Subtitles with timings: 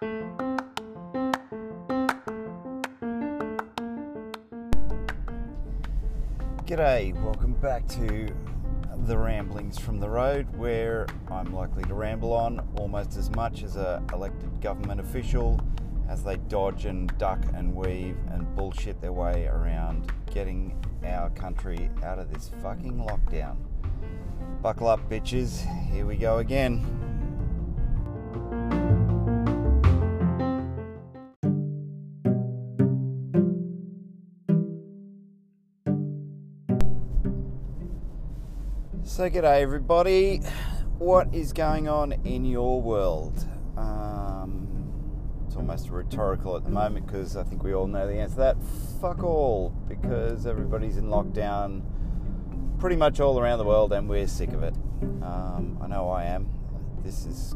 [0.00, 0.16] G'day,
[7.22, 8.34] welcome back to
[9.06, 13.76] the Ramblings from the Road, where I'm likely to ramble on almost as much as
[13.76, 15.60] a elected government official
[16.08, 21.90] as they dodge and duck and weave and bullshit their way around getting our country
[22.02, 23.58] out of this fucking lockdown.
[24.62, 25.60] Buckle up, bitches,
[25.92, 26.99] here we go again.
[39.20, 40.38] So, g'day everybody.
[40.96, 43.46] What is going on in your world?
[43.76, 44.94] Um,
[45.46, 48.40] it's almost rhetorical at the moment because I think we all know the answer to
[48.40, 48.56] that.
[48.98, 51.82] Fuck all, because everybody's in lockdown
[52.78, 54.72] pretty much all around the world and we're sick of it.
[55.02, 56.48] Um, I know I am.
[57.04, 57.54] This is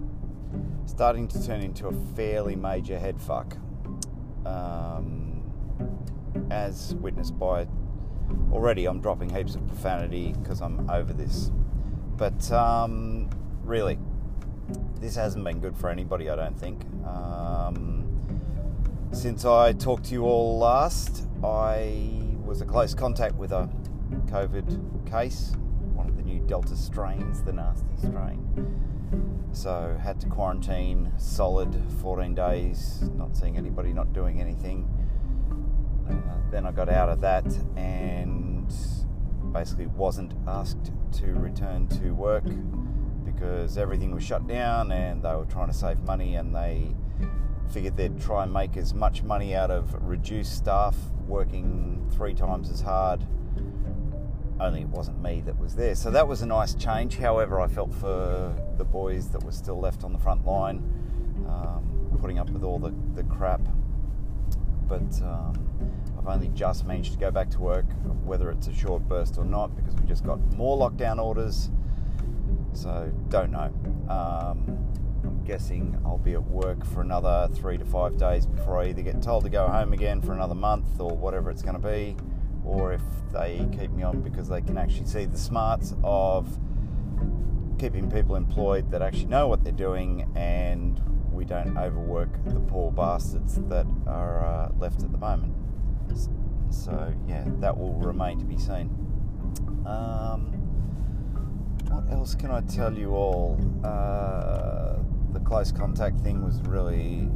[0.85, 3.57] starting to turn into a fairly major head fuck,
[4.45, 5.43] um,
[6.51, 7.67] as witnessed by
[8.53, 11.51] already I'm dropping heaps of profanity because I'm over this.
[12.17, 13.29] But um,
[13.65, 13.99] really,
[15.01, 16.83] this hasn't been good for anybody, I don't think.
[17.07, 18.05] Um,
[19.13, 23.69] since I talked to you all last, I was a close contact with a
[24.27, 25.53] COVID case,
[25.95, 28.81] one of the new Delta strains, the nasty strain.
[29.53, 34.89] So had to quarantine solid 14 days, not seeing anybody, not doing anything.
[36.51, 38.73] Then I got out of that and
[39.53, 42.45] basically wasn't asked to return to work
[43.25, 46.95] because everything was shut down and they were trying to save money and they
[47.73, 50.97] figured they'd try and make as much money out of reduced staff
[51.27, 53.25] working three times as hard.
[54.61, 55.95] Only it wasn't me that was there.
[55.95, 57.17] So that was a nice change.
[57.19, 60.77] However, I felt for the boys that were still left on the front line,
[61.49, 63.63] um, putting up with all the, the crap.
[64.87, 65.74] But um,
[66.25, 67.85] I've only just managed to go back to work,
[68.25, 71.71] whether it's a short burst or not, because we just got more lockdown orders.
[72.73, 73.71] So don't know.
[74.09, 74.89] Um,
[75.23, 79.03] I'm guessing I'll be at work for another three to five days before I either
[79.03, 82.17] get told to go home again for another month or whatever it's going to be,
[82.65, 86.59] or if they keep me on because they can actually see the smarts of
[87.79, 92.91] keeping people employed that actually know what they're doing and we don't overwork the poor
[92.91, 95.55] bastards that are uh, left at the moment.
[96.71, 98.91] So, yeah, that will remain to be seen.
[99.87, 100.51] Um,
[101.89, 103.59] what else can I tell you all?
[103.85, 104.97] Uh,
[105.33, 107.29] the close contact thing was really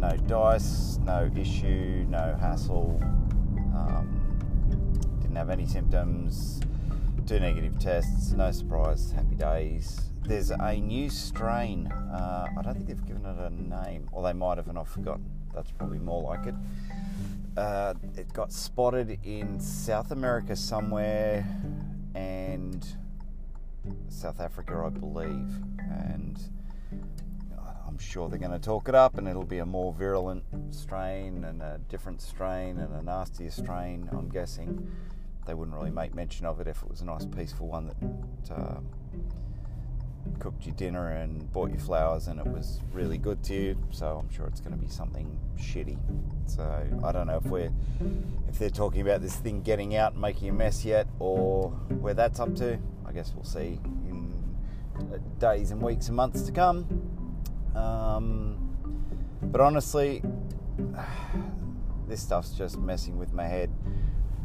[0.00, 3.00] no dice, no issue, no hassle.
[3.74, 4.22] Um,
[5.20, 6.60] didn't have any symptoms.
[7.26, 10.00] Two negative tests, no surprise, happy days.
[10.22, 11.88] There's a new strain.
[11.88, 14.88] Uh, I don't think they've given it a name, or they might have, and I've
[14.88, 15.24] forgotten.
[15.52, 16.54] That's probably more like it.
[17.56, 21.46] Uh, it got spotted in South America somewhere
[22.14, 22.86] and
[24.08, 25.50] South Africa, I believe.
[25.78, 26.38] And
[27.86, 31.44] I'm sure they're going to talk it up and it'll be a more virulent strain
[31.44, 34.90] and a different strain and a nastier strain, I'm guessing.
[35.46, 38.54] They wouldn't really make mention of it if it was a nice, peaceful one that.
[38.54, 38.80] Uh,
[40.38, 43.78] cooked your dinner and bought you flowers and it was really good to you.
[43.90, 45.98] So i'm sure it's going to be something shitty.
[46.46, 46.62] So
[47.04, 47.72] i don't know if we're
[48.48, 51.70] if they're talking about this thing getting out and making a mess yet or
[52.00, 52.78] where that's up to.
[53.06, 54.32] I guess we'll see in
[55.38, 56.86] days and weeks and months to come.
[57.74, 58.56] Um,
[59.42, 60.22] but honestly
[62.08, 63.70] this stuff's just messing with my head.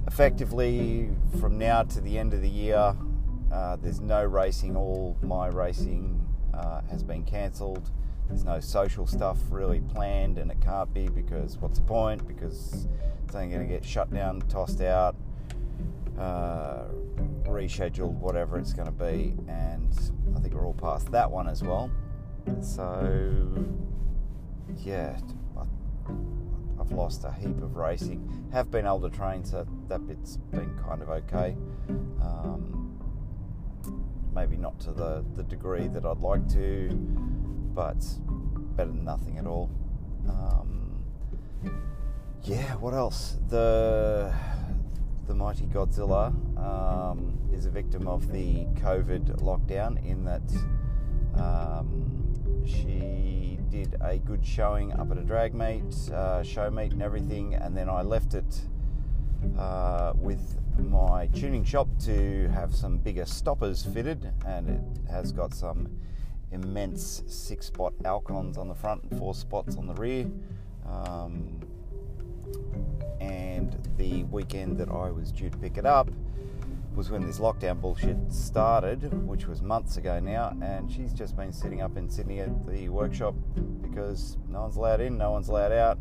[0.08, 1.10] Effectively
[1.40, 2.96] from now to the end of the year
[3.52, 4.76] uh, there's no racing.
[4.76, 7.90] All my racing uh, has been cancelled.
[8.28, 12.26] There's no social stuff really planned, and it can't be because what's the point?
[12.28, 12.88] Because
[13.26, 15.16] it's only going to get shut down, tossed out,
[16.18, 16.86] uh,
[17.44, 19.36] rescheduled, whatever it's going to be.
[19.50, 19.94] And
[20.36, 21.92] I think we're all past that one as well.
[22.62, 23.66] So,
[24.78, 25.20] yeah,
[26.80, 28.50] I've lost a heap of racing.
[28.54, 31.56] Have been able to train, so that bit's been kind of okay.
[32.22, 32.81] Um,
[34.34, 36.90] maybe not to the, the degree that I'd like to,
[37.74, 38.04] but
[38.76, 39.70] better than nothing at all.
[40.28, 41.04] Um,
[42.44, 43.38] yeah, what else?
[43.50, 44.34] The
[45.28, 50.42] the mighty Godzilla um, is a victim of the COVID lockdown in that
[51.40, 57.02] um, she did a good showing up at a drag meet, uh, show meet, and
[57.02, 58.62] everything, and then I left it
[59.58, 60.58] uh, with
[60.90, 65.90] my tuning shop to have some bigger stoppers fitted, and it has got some
[66.52, 70.28] immense six spot Alcons on the front and four spots on the rear.
[70.86, 71.60] Um,
[73.20, 76.10] and the weekend that I was due to pick it up
[76.96, 81.54] was when this lockdown bullshit started, which was months ago now, and she's just been
[81.54, 83.34] sitting up in Sydney at the workshop
[83.82, 85.98] because no one's allowed in, no one's allowed out.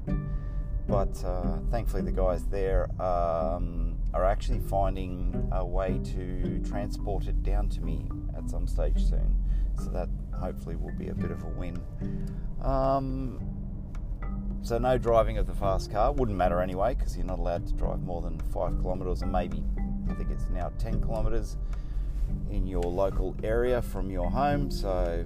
[0.89, 7.43] But uh, thankfully, the guys there um, are actually finding a way to transport it
[7.43, 9.37] down to me at some stage soon.
[9.79, 11.81] So that hopefully will be a bit of a win.
[12.63, 13.41] Um,
[14.63, 17.73] so no driving of the fast car wouldn't matter anyway because you're not allowed to
[17.73, 19.63] drive more than five kilometres and maybe
[20.11, 21.57] I think it's now 10 kilometres
[22.51, 24.71] in your local area from your home.
[24.71, 25.25] So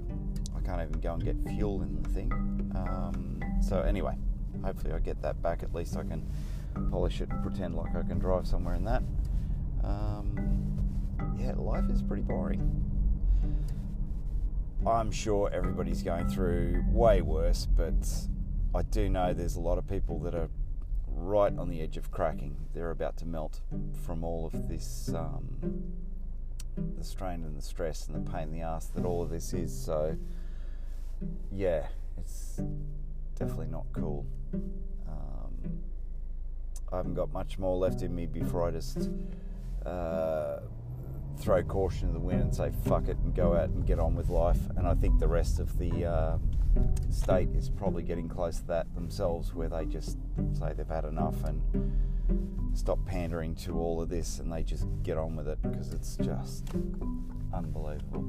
[0.55, 2.31] I can't even go and get fuel in the thing.
[2.75, 4.15] Um, so anyway,
[4.63, 5.63] hopefully I get that back.
[5.63, 6.25] At least I can
[6.91, 9.03] polish it and pretend like I can drive somewhere in that.
[9.83, 10.75] Um,
[11.37, 12.83] yeah, life is pretty boring.
[14.85, 18.07] I'm sure everybody's going through way worse, but
[18.73, 20.49] I do know there's a lot of people that are
[21.07, 22.55] right on the edge of cracking.
[22.73, 23.61] They're about to melt
[24.05, 25.93] from all of this, um,
[26.97, 29.53] the strain and the stress and the pain in the ass that all of this
[29.53, 29.75] is.
[29.75, 30.17] So,
[31.51, 31.87] yeah,
[32.17, 32.59] it's
[33.35, 34.25] definitely not cool.
[36.91, 39.09] I haven't got much more left in me before I just
[39.85, 40.59] uh,
[41.37, 44.15] throw caution to the wind and say fuck it and go out and get on
[44.15, 44.59] with life.
[44.77, 46.37] And I think the rest of the uh,
[47.09, 50.17] state is probably getting close to that themselves, where they just
[50.53, 51.61] say they've had enough and
[52.77, 56.17] stop pandering to all of this and they just get on with it because it's
[56.17, 56.69] just
[57.53, 58.25] unbelievable.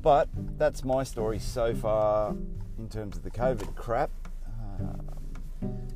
[0.00, 2.34] But that's my story so far
[2.78, 4.10] in terms of the COVID crap.
[4.80, 5.08] Um,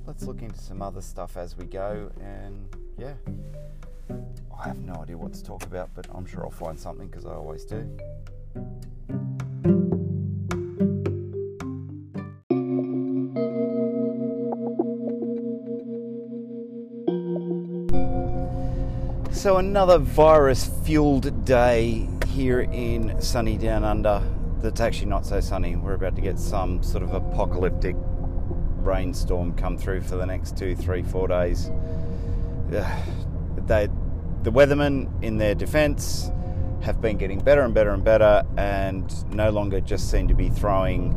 [0.06, 2.68] let's look into some other stuff as we go, and
[2.98, 3.14] yeah.
[4.58, 7.24] I have no idea what to talk about, but I'm sure I'll find something because
[7.24, 7.88] I always do.
[19.30, 24.20] So, another virus fueled day here in sunny Down Under.
[24.60, 25.76] That's actually not so sunny.
[25.76, 27.94] We're about to get some sort of apocalyptic
[28.80, 31.70] rainstorm come through for the next two, three, four days.
[32.68, 33.88] They,
[34.42, 36.30] the weathermen, in their defence,
[36.82, 40.48] have been getting better and better and better, and no longer just seem to be
[40.48, 41.14] throwing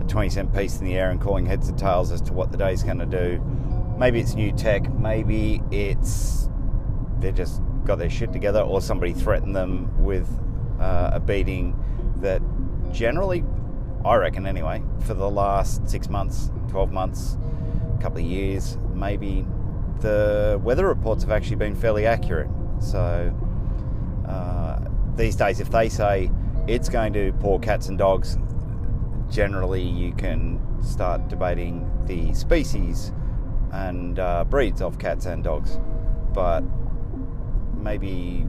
[0.00, 2.50] a 20 cent piece in the air and calling heads and tails as to what
[2.50, 3.40] the day's going to do.
[3.98, 6.48] Maybe it's new tech, maybe it's
[7.20, 10.28] they just got their shit together, or somebody threatened them with
[10.80, 11.78] uh, a beating
[12.16, 12.42] that
[12.92, 13.44] generally,
[14.04, 17.36] I reckon anyway, for the last six months, 12 months,
[17.96, 19.46] a couple of years, maybe
[20.00, 22.50] the weather reports have actually been fairly accurate.
[22.80, 23.32] So
[24.26, 24.80] uh,
[25.14, 26.30] these days, if they say
[26.66, 28.38] it's going to pour cats and dogs,
[29.30, 33.12] generally you can start debating the species
[33.72, 35.78] and uh, breeds of cats and dogs.
[36.32, 36.62] But
[37.76, 38.46] maybe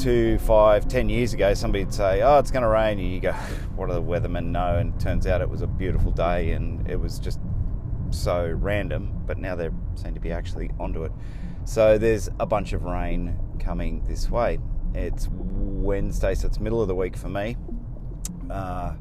[0.00, 3.32] two, five, ten years ago, somebody'd say, "Oh, it's going to rain," and you go,
[3.76, 6.98] "What do the weathermen know?" And turns out it was a beautiful day, and it
[6.98, 7.38] was just
[8.10, 11.12] so random, but now they seem to be actually onto it.
[11.64, 14.58] So there's a bunch of rain coming this way.
[14.94, 17.56] It's Wednesday, so it's middle of the week for me.
[18.50, 18.94] Uh,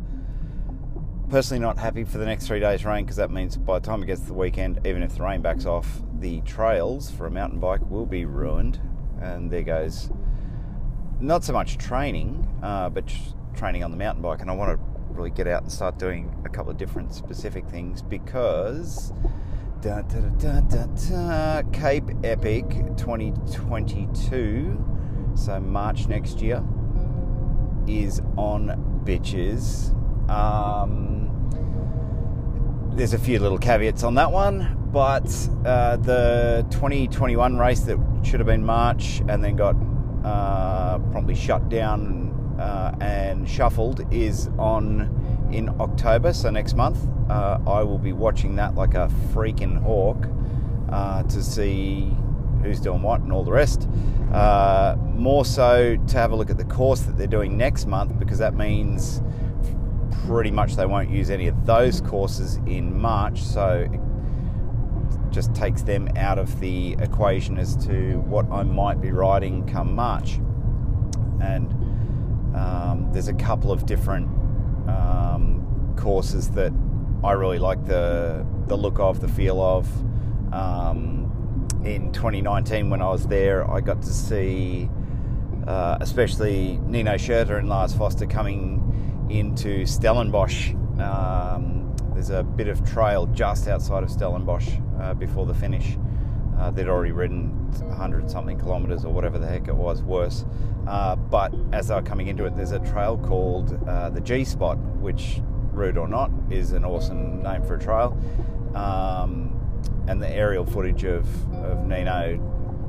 [1.29, 4.03] personally, not happy for the next three days' rain because that means by the time
[4.03, 7.31] it gets to the weekend, even if the rain backs off, the trails for a
[7.31, 8.79] mountain bike will be ruined.
[9.21, 10.11] And there goes
[11.19, 13.11] not so much training, uh, but
[13.55, 14.41] training on the mountain bike.
[14.41, 17.67] And I want to really get out and start doing a couple of different specific
[17.67, 19.11] things because
[19.81, 24.85] da, da, da, Cape Epic 2022,
[25.35, 26.63] so March next year,
[27.87, 29.95] is on bitches.
[30.29, 31.17] Um,
[32.93, 35.25] there's a few little caveats on that one, but
[35.65, 39.75] uh, the 2021 race that should have been March and then got
[40.23, 45.15] uh, promptly shut down uh, and Shuffled is on
[45.51, 46.99] in October, so next month.
[47.29, 50.27] Uh, I will be watching that like a freaking hawk
[50.91, 52.13] uh, to see
[52.61, 53.87] who's doing what and all the rest.
[54.33, 58.17] Uh, more so to have a look at the course that they're doing next month
[58.19, 59.21] because that means
[60.27, 63.99] pretty much they won't use any of those courses in March, so it
[65.31, 69.95] just takes them out of the equation as to what I might be riding come
[69.95, 70.39] March.
[71.41, 71.71] And
[72.55, 74.27] um, there's a couple of different
[74.89, 76.73] um, courses that
[77.23, 79.87] I really like the the look of, the feel of.
[80.53, 84.89] Um, in 2019, when I was there, I got to see,
[85.67, 90.71] uh, especially Nino Schurter and Lars Forster coming into Stellenbosch.
[90.99, 95.97] Um, there's a bit of trail just outside of Stellenbosch uh, before the finish.
[96.57, 100.45] Uh, they'd already ridden 100 something kilometres or whatever the heck it was, worse.
[100.87, 104.43] Uh, but as they were coming into it, there's a trail called uh, the G
[104.43, 105.41] Spot, which,
[105.71, 108.17] rude or not, is an awesome name for a trail.
[108.75, 109.55] Um,
[110.07, 112.37] and the aerial footage of, of Nino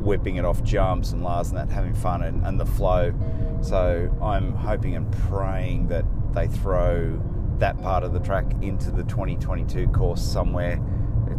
[0.01, 3.13] whipping it off jumps and Lars and that having fun and, and the flow.
[3.61, 7.21] So I'm hoping and praying that they throw
[7.59, 10.81] that part of the track into the 2022 course somewhere.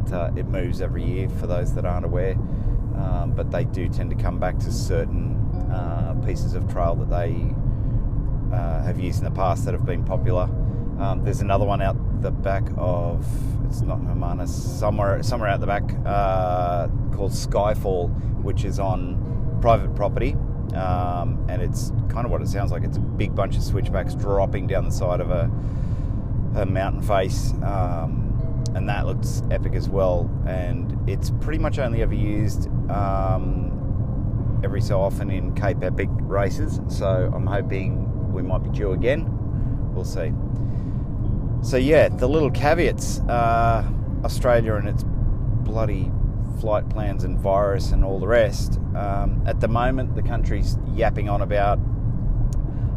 [0.05, 2.33] It, uh, it moves every year for those that aren't aware,
[2.95, 5.35] um, but they do tend to come back to certain
[5.71, 7.53] uh, pieces of trail that they
[8.55, 10.49] uh, have used in the past that have been popular.
[10.99, 13.25] Um, there's another one out the back of
[13.65, 18.09] it's not Hermanus, somewhere somewhere out the back uh, called Skyfall,
[18.43, 20.35] which is on private property.
[20.75, 22.83] Um, and it's kind of what it sounds like.
[22.83, 25.49] It's a big bunch of switchbacks dropping down the side of a,
[26.55, 28.30] a mountain face, um,
[28.75, 30.29] and that looks epic as well.
[30.47, 36.79] And it's pretty much only ever used um, every so often in Cape Epic races.
[36.87, 39.27] So I'm hoping we might be due again.
[39.93, 40.31] We'll see.
[41.61, 43.87] So yeah, the little caveats: uh,
[44.23, 46.11] Australia and its bloody
[46.59, 48.79] flight plans and virus and all the rest.
[48.95, 51.79] Um, at the moment, the country's yapping on about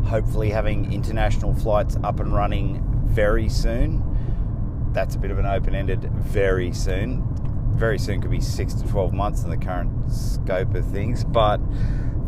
[0.04, 4.13] hopefully having international flights up and running very soon.
[4.94, 7.26] That's a bit of an open ended very soon.
[7.74, 11.60] Very soon could be six to 12 months in the current scope of things, but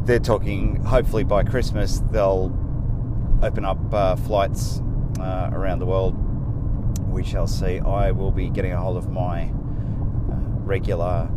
[0.04, 2.52] they're talking hopefully by Christmas they'll
[3.42, 4.82] open up uh, flights
[5.20, 6.14] uh, around the world.
[7.08, 7.78] We shall see.
[7.78, 9.50] I will be getting a hold of my
[10.66, 11.30] regular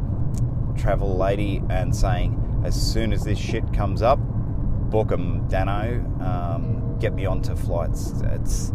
[0.76, 6.22] travel lady and saying, as soon as this shit comes up, book 'em, Danno.
[6.22, 8.14] Um, get me onto flights.
[8.24, 8.74] It's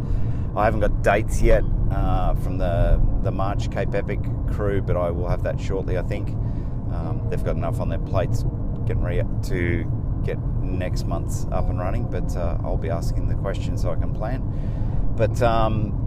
[0.57, 4.21] I haven't got dates yet uh, from the the March Cape Epic
[4.53, 5.99] crew, but I will have that shortly.
[5.99, 6.29] I think
[6.93, 8.45] um, they've got enough on their plates
[8.87, 12.09] getting ready to get next month's up and running.
[12.09, 14.43] But uh, I'll be asking the question so I can plan.
[15.17, 16.01] But um,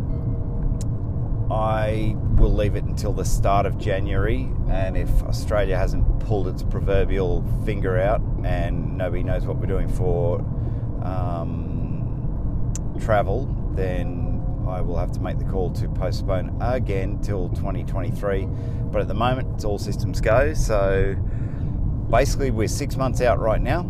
[1.52, 6.64] I will leave it until the start of January, and if Australia hasn't pulled its
[6.64, 10.40] proverbial finger out and nobody knows what we're doing for
[11.04, 14.27] um, travel, then
[14.68, 18.48] I will have to make the call to postpone again till 2023.
[18.92, 20.54] But at the moment, it's all systems go.
[20.54, 21.16] So
[22.10, 23.82] basically, we're six months out right now.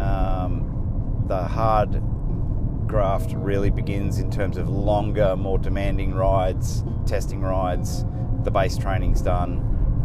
[0.00, 2.02] Um, the hard
[2.86, 8.04] graft really begins in terms of longer, more demanding rides, testing rides.
[8.42, 9.58] The base training's done.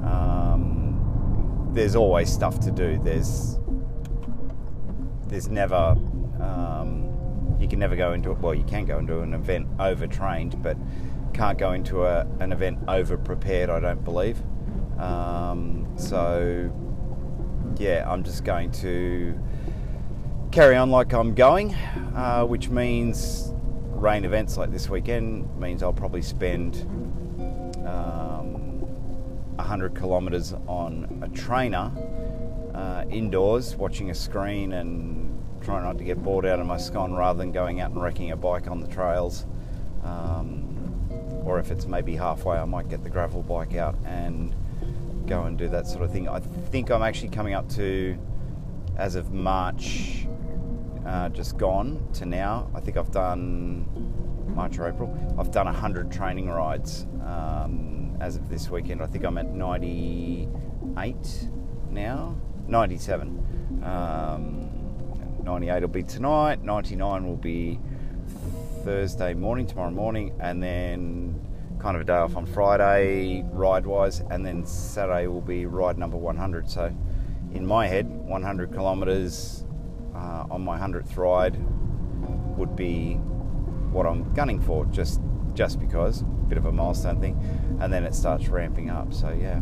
[0.06, 3.00] Um, there's always stuff to do.
[3.04, 3.58] There's
[5.28, 5.98] there's never
[7.66, 8.38] you can never go into it.
[8.38, 10.78] Well, you can go into an event overtrained, but
[11.34, 13.72] can't go into a, an event over prepared.
[13.72, 14.40] I don't believe.
[15.00, 16.72] Um, so
[17.80, 19.36] yeah, I'm just going to
[20.52, 21.74] carry on like I'm going,
[22.14, 23.52] uh, which means
[23.96, 26.76] rain events like this weekend means I'll probably spend
[27.84, 28.78] um,
[29.56, 31.92] 100 kilometres on a trainer
[32.76, 35.25] uh, indoors watching a screen and
[35.66, 38.32] trying not to get bored out of my scone rather than going out and wrecking
[38.32, 39.46] a bike on the trails.
[40.04, 44.56] Um, or if it's maybe halfway, I might get the gravel bike out and
[45.26, 46.30] go and do that sort of thing.
[46.30, 48.18] I think I'm actually coming up to,
[48.96, 50.28] as of March
[51.06, 52.70] uh, just gone to now.
[52.74, 53.86] I think I've done
[54.56, 55.36] March or April.
[55.38, 59.02] I've done 100 training rides um, as of this weekend.
[59.02, 61.50] I think I'm at 98
[61.90, 62.36] now,
[62.68, 63.82] 97.
[63.84, 64.65] Um,
[65.46, 67.80] 98 will be tonight, 99 will be
[68.84, 71.40] Thursday morning, tomorrow morning, and then
[71.80, 76.00] kind of a day off on Friday, ride wise, and then Saturday will be ride
[76.00, 76.68] number 100.
[76.68, 76.92] So,
[77.54, 79.66] in my head, 100 kilometres
[80.16, 81.56] uh, on my 100th ride
[82.58, 83.14] would be
[83.92, 85.22] what I'm gunning for, just
[85.54, 87.40] just because, bit of a milestone thing,
[87.80, 89.14] and then it starts ramping up.
[89.14, 89.62] So yeah.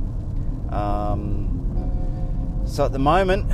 [0.73, 3.51] Um, so at the moment,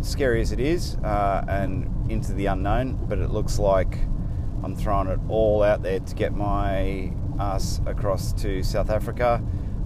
[0.00, 3.98] scary as it is, uh, and into the unknown, but it looks like
[4.62, 9.42] I'm throwing it all out there to get my ass across to South Africa.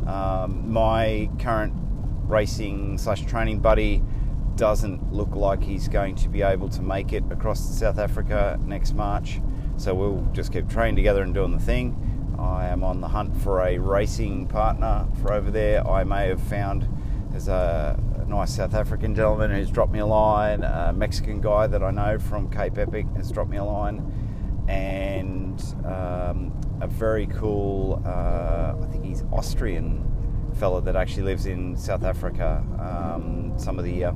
[0.07, 1.75] Um, my current
[2.25, 4.02] racing slash training buddy
[4.57, 8.95] doesn't look like he's going to be able to make it across South Africa next
[8.95, 9.40] March.
[9.76, 12.37] So we'll just keep training together and doing the thing.
[12.38, 15.87] I am on the hunt for a racing partner for over there.
[15.87, 16.88] I may have found
[17.31, 21.67] there's a, a nice South African gentleman who's dropped me a line, a Mexican guy
[21.67, 27.27] that I know from Cape Epic has dropped me a line, and um, a very
[27.27, 30.09] cool, uh, I think he's Austrian
[30.59, 32.65] fella that actually lives in South Africa.
[32.81, 34.15] Um, some of the year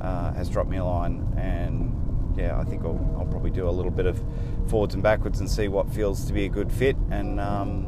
[0.00, 3.70] uh, has dropped me a line, and yeah, I think I'll, I'll, probably do a
[3.70, 4.20] little bit of
[4.66, 6.96] forwards and backwards and see what feels to be a good fit.
[7.12, 7.86] And um,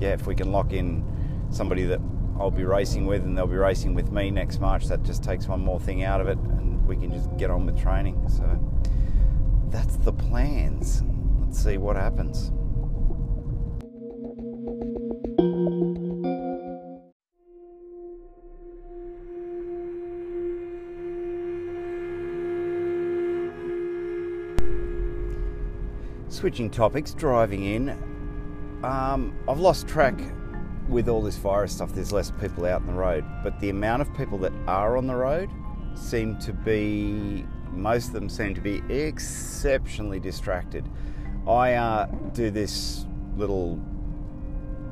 [0.00, 1.04] yeah, if we can lock in
[1.50, 2.00] somebody that
[2.38, 5.48] I'll be racing with and they'll be racing with me next March, that just takes
[5.48, 8.28] one more thing out of it, and we can just get on with training.
[8.28, 8.44] So
[9.70, 11.02] that's the plans.
[11.40, 12.52] Let's see what happens.
[26.28, 27.90] Switching topics, driving in.
[28.84, 30.20] Um, I've lost track
[30.88, 31.92] with all this virus stuff.
[31.92, 35.06] There's less people out on the road, but the amount of people that are on
[35.06, 35.50] the road
[35.94, 40.88] seem to be, most of them seem to be exceptionally distracted.
[41.46, 43.80] I uh, do this little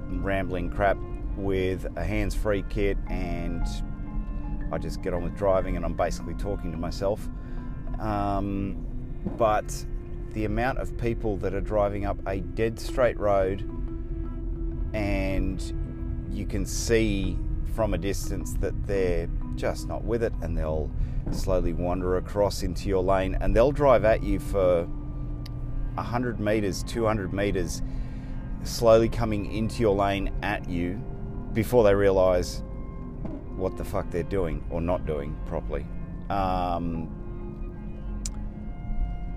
[0.09, 0.97] rambling crap
[1.37, 3.67] with a hands free kit and
[4.73, 7.29] I just get on with driving and I'm basically talking to myself.
[8.01, 8.85] Um,
[9.37, 9.85] but
[10.33, 13.69] the amount of people that are driving up a dead straight road
[14.93, 15.84] and
[16.35, 17.39] you can see
[17.75, 20.91] from a distance that they're just not with it and they'll
[21.31, 24.85] slowly wander across into your lane and they'll drive at you for
[25.95, 27.83] 100 meters, 200 meters,
[28.63, 31.01] slowly coming into your lane at you
[31.53, 32.63] before they realize
[33.57, 35.87] what the fuck they're doing or not doing properly.
[36.31, 37.09] Um,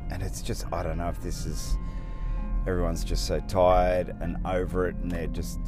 [0.09, 1.77] and it's just I don't know if this is
[2.65, 5.59] everyone's just so tired and over it, and they're just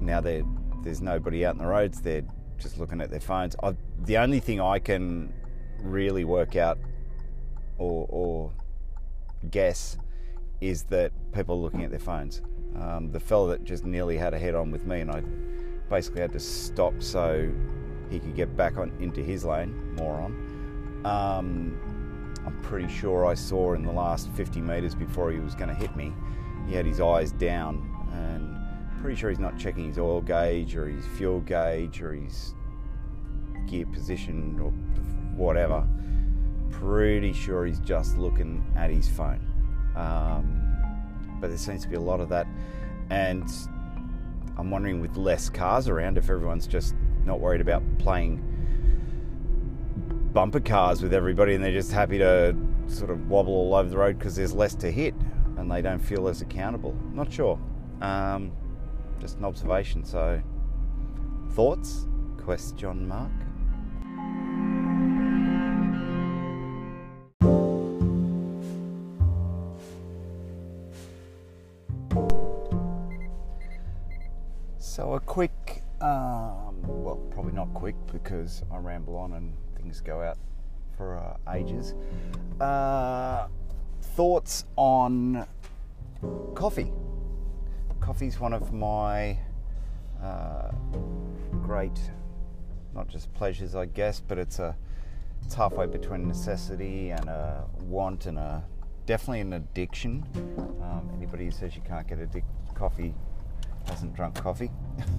[0.00, 0.42] now they
[0.86, 2.00] there's nobody out in the roads.
[2.00, 2.24] They're
[2.58, 3.56] just looking at their phones.
[3.62, 3.74] I,
[4.04, 5.32] the only thing I can
[5.80, 6.78] really work out
[7.76, 8.52] or, or
[9.50, 9.98] guess
[10.60, 12.40] is that people are looking at their phones.
[12.80, 15.22] Um, the fella that just nearly had a head on with me, and I
[15.90, 17.50] basically had to stop so
[18.08, 21.02] he could get back on into his lane, moron.
[21.04, 25.68] Um, I'm pretty sure I saw in the last 50 metres before he was going
[25.68, 26.12] to hit me,
[26.68, 28.55] he had his eyes down, and
[29.06, 32.56] pretty sure he's not checking his oil gauge or his fuel gauge or his
[33.68, 34.72] gear position or
[35.40, 35.86] whatever.
[36.72, 39.38] Pretty sure he's just looking at his phone.
[39.94, 42.48] Um, but there seems to be a lot of that,
[43.10, 43.48] and
[44.58, 48.42] I'm wondering with less cars around if everyone's just not worried about playing
[50.32, 52.56] bumper cars with everybody and they're just happy to
[52.88, 55.14] sort of wobble all over the road because there's less to hit
[55.58, 56.92] and they don't feel as accountable.
[57.12, 57.56] Not sure.
[58.02, 58.50] Um,
[59.20, 60.04] just an observation.
[60.04, 60.42] So,
[61.52, 62.06] thoughts?
[62.38, 63.30] Question mark.
[74.78, 80.22] So a quick, um, well, probably not quick because I ramble on and things go
[80.22, 80.38] out
[80.96, 81.94] for uh, ages.
[82.60, 83.48] Uh,
[84.00, 85.46] thoughts on
[86.54, 86.90] coffee.
[88.06, 89.36] Coffee's one of my
[90.22, 90.70] uh,
[91.60, 91.98] great,
[92.94, 94.76] not just pleasures, I guess, but it's a
[95.42, 98.62] it's halfway between necessity and a want and a
[99.06, 100.24] definitely an addiction.
[100.80, 103.12] Um, anybody who says you can't get addicted to coffee
[103.88, 104.70] hasn't drunk coffee.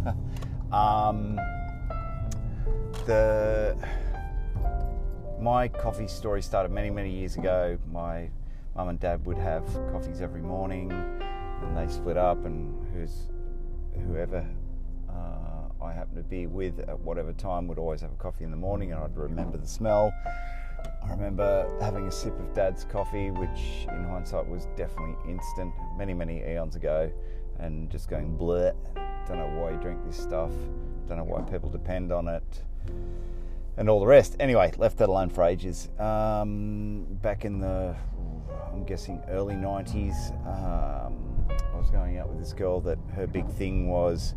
[0.71, 1.35] um,
[3.05, 3.75] the
[5.41, 7.77] my coffee story started many, many years ago.
[7.91, 8.29] My
[8.77, 10.89] mum and dad would have coffees every morning,
[11.61, 13.27] and they split up, and who's
[14.05, 14.45] whoever
[15.09, 18.51] uh, I happened to be with at whatever time would always have a coffee in
[18.51, 20.13] the morning, and I'd remember the smell.
[21.03, 26.13] I remember having a sip of dad's coffee, which in hindsight was definitely instant, many,
[26.13, 27.11] many eons ago,
[27.59, 28.73] and just going bleh.
[29.27, 30.51] Don't know why you drink this stuff.
[31.07, 32.63] Don't know why people depend on it
[33.77, 34.35] and all the rest.
[34.39, 35.89] Anyway, left that alone for ages.
[35.99, 37.95] Um, back in the,
[38.73, 41.26] I'm guessing, early 90s, um,
[41.73, 44.35] I was going out with this girl that her big thing was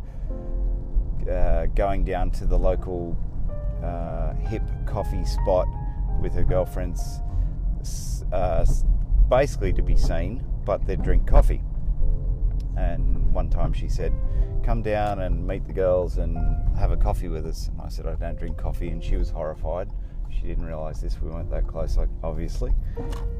[1.29, 3.17] uh, going down to the local
[3.83, 5.67] uh, hip coffee spot
[6.21, 7.19] with her girlfriends,
[8.31, 8.65] uh,
[9.29, 11.61] basically to be seen, but they'd drink coffee.
[12.77, 14.13] And one time she said,
[14.63, 16.37] Come down and meet the girls and
[16.77, 17.69] have a coffee with us.
[17.69, 18.89] And I said, I don't drink coffee.
[18.89, 19.89] And she was horrified.
[20.29, 21.19] She didn't realize this.
[21.19, 22.71] We weren't that close, obviously.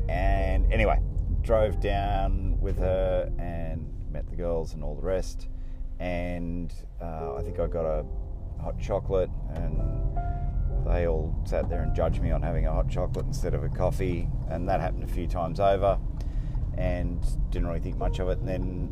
[0.09, 0.99] And anyway,
[1.43, 3.70] drove down with her and
[4.31, 5.47] the girls and all the rest.
[5.99, 8.03] And uh, I think I got a
[8.59, 9.79] hot chocolate, and
[10.85, 13.69] they all sat there and judged me on having a hot chocolate instead of a
[13.69, 14.27] coffee.
[14.49, 15.99] And that happened a few times over
[16.77, 18.39] and didn't really think much of it.
[18.39, 18.87] And then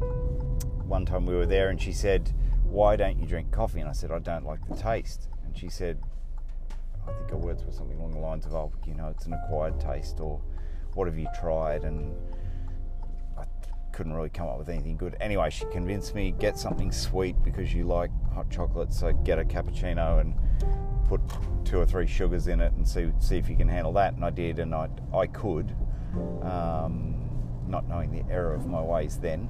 [0.87, 2.31] one time we were there, and she said,
[2.63, 5.69] "Why don't you drink coffee?" And I said, "I don't like the taste." And she
[5.69, 5.97] said,
[7.07, 9.33] "I think her words were something along the lines of, oh, you know, it's an
[9.33, 10.41] acquired taste, or
[10.93, 12.15] what have you tried?" And
[13.99, 15.17] couldn't really come up with anything good.
[15.19, 19.43] Anyway, she convinced me get something sweet because you like hot chocolate, so get a
[19.43, 20.33] cappuccino and
[21.09, 21.19] put
[21.65, 24.13] two or three sugars in it and see see if you can handle that.
[24.13, 25.75] And I did, and I I could,
[26.43, 27.29] um,
[27.67, 29.49] not knowing the error of my ways then,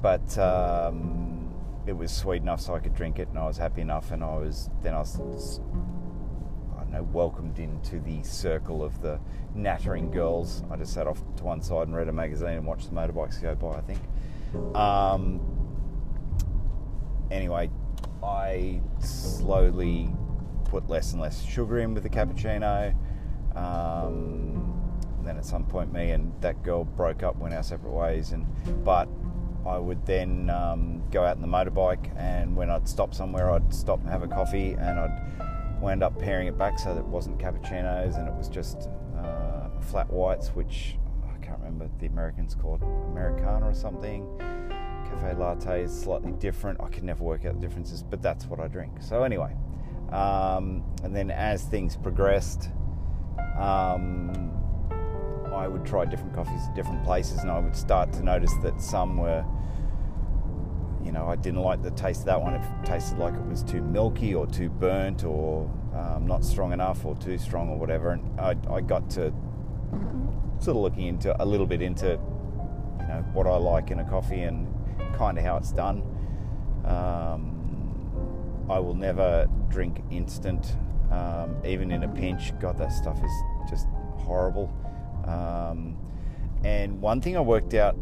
[0.00, 1.52] but um,
[1.84, 4.22] it was sweet enough so I could drink it, and I was happy enough, and
[4.22, 5.60] I was then I was.
[6.90, 9.20] Don't know, welcomed into the circle of the
[9.54, 10.62] nattering girls.
[10.70, 13.42] I just sat off to one side and read a magazine and watched the motorbikes
[13.42, 13.76] go by.
[13.76, 14.00] I think.
[14.74, 15.40] Um,
[17.30, 17.70] anyway,
[18.22, 20.10] I slowly
[20.64, 22.94] put less and less sugar in with the cappuccino.
[23.54, 24.74] Um,
[25.24, 28.32] then at some point, me and that girl broke up, went our separate ways.
[28.32, 28.46] And
[28.82, 29.08] but
[29.66, 33.74] I would then um, go out in the motorbike, and when I'd stop somewhere, I'd
[33.74, 35.37] stop and have a coffee, and I'd
[35.80, 39.68] wind up pairing it back so that it wasn't cappuccinos, and it was just uh,
[39.80, 44.26] flat whites, which I can't remember the Americans call it Americana or something.
[45.10, 46.80] Cafe latte is slightly different.
[46.80, 48.92] I can never work out the differences, but that's what I drink.
[49.00, 49.54] So anyway,
[50.12, 52.70] um, and then as things progressed,
[53.58, 54.52] um,
[55.52, 58.80] I would try different coffees at different places, and I would start to notice that
[58.80, 59.44] some were,
[61.08, 62.52] you know, I didn't like the taste of that one.
[62.52, 65.62] It tasted like it was too milky or too burnt or
[65.94, 68.10] um, not strong enough or too strong or whatever.
[68.10, 69.32] And I, I got to
[70.58, 74.04] sort of looking into a little bit into, you know, what I like in a
[74.04, 74.68] coffee and
[75.16, 76.02] kind of how it's done.
[76.84, 80.76] Um, I will never drink instant,
[81.10, 82.52] um, even in a pinch.
[82.60, 83.86] God, that stuff is just
[84.18, 84.70] horrible.
[85.24, 85.96] Um,
[86.64, 87.96] and one thing I worked out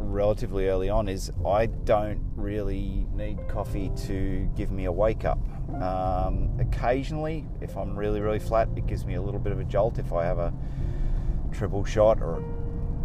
[0.00, 5.38] relatively early on is I don't really need coffee to give me a wake up.
[5.82, 9.64] Um, occasionally, if I'm really, really flat, it gives me a little bit of a
[9.64, 10.52] jolt if I have a
[11.52, 12.42] triple shot or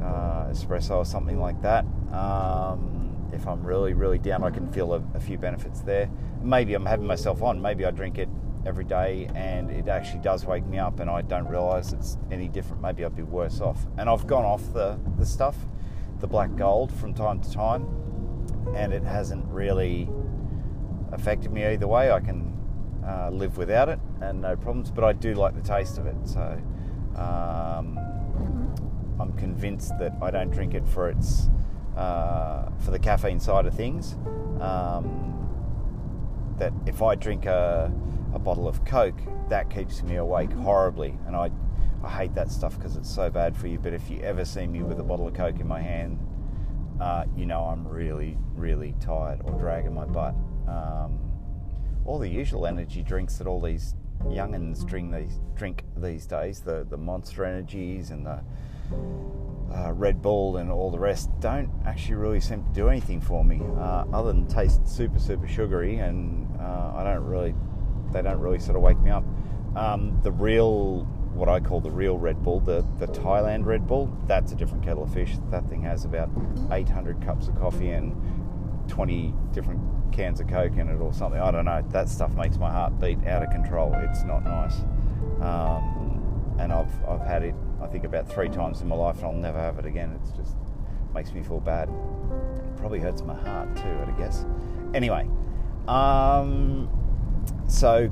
[0.02, 1.86] uh, espresso or something like that.
[2.12, 6.10] Um, if I'm really, really down, I can feel a, a, few benefits there.
[6.42, 7.62] Maybe I'm having myself on.
[7.62, 8.30] Maybe I drink it
[8.66, 12.48] every day and it actually does wake me up and I don't realize it's any
[12.48, 12.82] different.
[12.82, 13.86] Maybe I'd be worse off.
[13.98, 15.56] And I've gone off the, the stuff,
[16.26, 17.86] the black gold, from time to time,
[18.76, 20.10] and it hasn't really
[21.12, 22.12] affected me either way.
[22.12, 22.52] I can
[23.08, 26.16] uh, live without it and no problems, but I do like the taste of it.
[26.24, 26.42] So
[27.16, 28.00] um,
[29.20, 31.52] I'm convinced that I don't drink it for its
[31.96, 34.16] uh, for the caffeine side of things.
[34.60, 35.32] Um,
[36.58, 37.94] that if I drink a,
[38.34, 41.52] a, bottle of Coke, that keeps me awake horribly, and I,
[42.06, 43.80] I hate that stuff because it's so bad for you.
[43.80, 46.20] But if you ever see me with a bottle of Coke in my hand,
[47.02, 50.36] uh, you know I'm really, really tired or dragging my butt.
[50.68, 51.20] Um,
[52.06, 56.86] all the usual energy drinks that all these youngins drink these drink these days, the
[56.90, 58.44] the Monster Energies and the
[59.74, 63.44] uh, Red Bull and all the rest don't actually really seem to do anything for
[63.44, 67.54] me, uh, other than taste super super sugary, and uh, I don't really,
[68.12, 69.26] they don't really sort of wake me up.
[69.76, 71.06] Um, the real,
[71.36, 74.84] what I call the real Red Bull, the the Thailand Red Bull, that's a different
[74.84, 75.36] kettle of fish.
[75.52, 76.30] That thing has about
[76.72, 78.16] 800 cups of coffee and
[78.88, 79.82] 20 different
[80.14, 81.40] cans of Coke in it or something.
[81.40, 81.84] I don't know.
[81.90, 83.94] That stuff makes my heart beat out of control.
[83.96, 84.80] It's not nice.
[85.42, 89.26] Um, and I've I've had it I think about three times in my life, and
[89.26, 90.12] I'll never have it again.
[90.12, 90.56] It just
[91.14, 91.90] makes me feel bad.
[92.78, 94.46] Probably hurts my heart too, I guess.
[94.94, 95.30] Anyway,
[95.88, 96.90] um,
[97.68, 98.10] so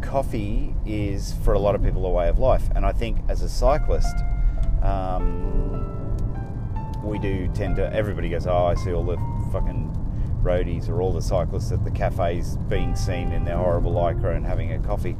[0.00, 3.42] coffee is for a lot of people a way of life, and I think as
[3.42, 4.16] a cyclist,
[4.82, 5.84] um,
[7.02, 7.92] we do tend to.
[7.92, 9.16] Everybody goes, "Oh, I see all the
[9.52, 9.94] fucking
[10.42, 14.46] roadies or all the cyclists at the cafes being seen in their horrible lycra and
[14.46, 15.16] having a coffee."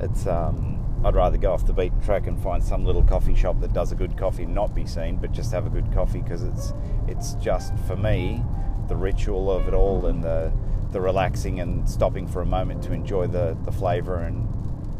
[0.00, 3.60] It's um, I'd rather go off the beaten track and find some little coffee shop
[3.60, 6.42] that does a good coffee, not be seen, but just have a good coffee because
[6.42, 6.72] it's
[7.06, 8.42] it's just for me
[8.88, 10.52] the ritual of it all and the
[10.92, 14.48] the relaxing and stopping for a moment to enjoy the the flavour and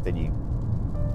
[0.03, 0.31] then you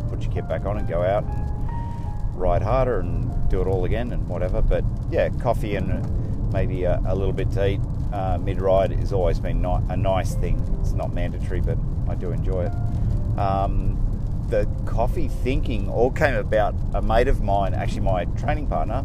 [0.09, 3.85] put your kit back on and go out and ride harder and do it all
[3.85, 4.61] again and whatever.
[4.61, 7.81] But yeah, coffee and maybe a, a little bit to eat
[8.13, 10.63] uh, mid ride has always been a nice thing.
[10.81, 13.39] It's not mandatory, but I do enjoy it.
[13.39, 14.01] Um,
[14.49, 19.05] the coffee thinking all came about a mate of mine, actually my training partner,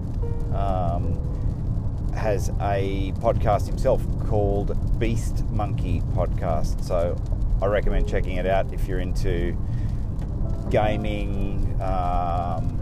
[0.53, 1.17] um,
[2.15, 6.83] has a podcast himself called Beast Monkey Podcast.
[6.83, 7.19] So
[7.61, 9.57] I recommend checking it out if you're into
[10.69, 12.79] gaming, um,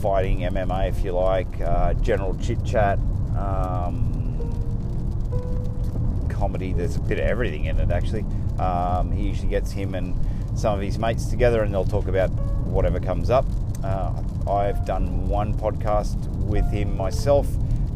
[0.00, 2.98] fighting, MMA, if you like, uh, general chit chat,
[3.36, 4.28] um,
[6.28, 6.72] comedy.
[6.72, 8.24] There's a bit of everything in it, actually.
[8.58, 10.14] Um, he usually gets him and
[10.58, 12.30] some of his mates together, and they'll talk about
[12.66, 13.46] whatever comes up.
[13.84, 17.46] Uh, I've done one podcast with him myself.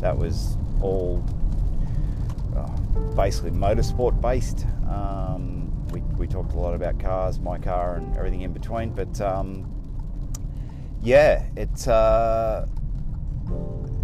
[0.07, 1.21] That was all
[2.57, 2.69] uh,
[3.17, 4.65] basically motorsport based.
[4.89, 8.91] Um, we, we talked a lot about cars, my car, and everything in between.
[8.91, 9.69] But um,
[11.03, 11.89] yeah, it.
[11.89, 12.67] Uh,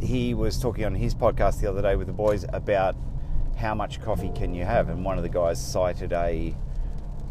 [0.02, 2.96] he was talking on his podcast the other day with the boys about
[3.56, 6.52] how much coffee can you have, and one of the guys cited a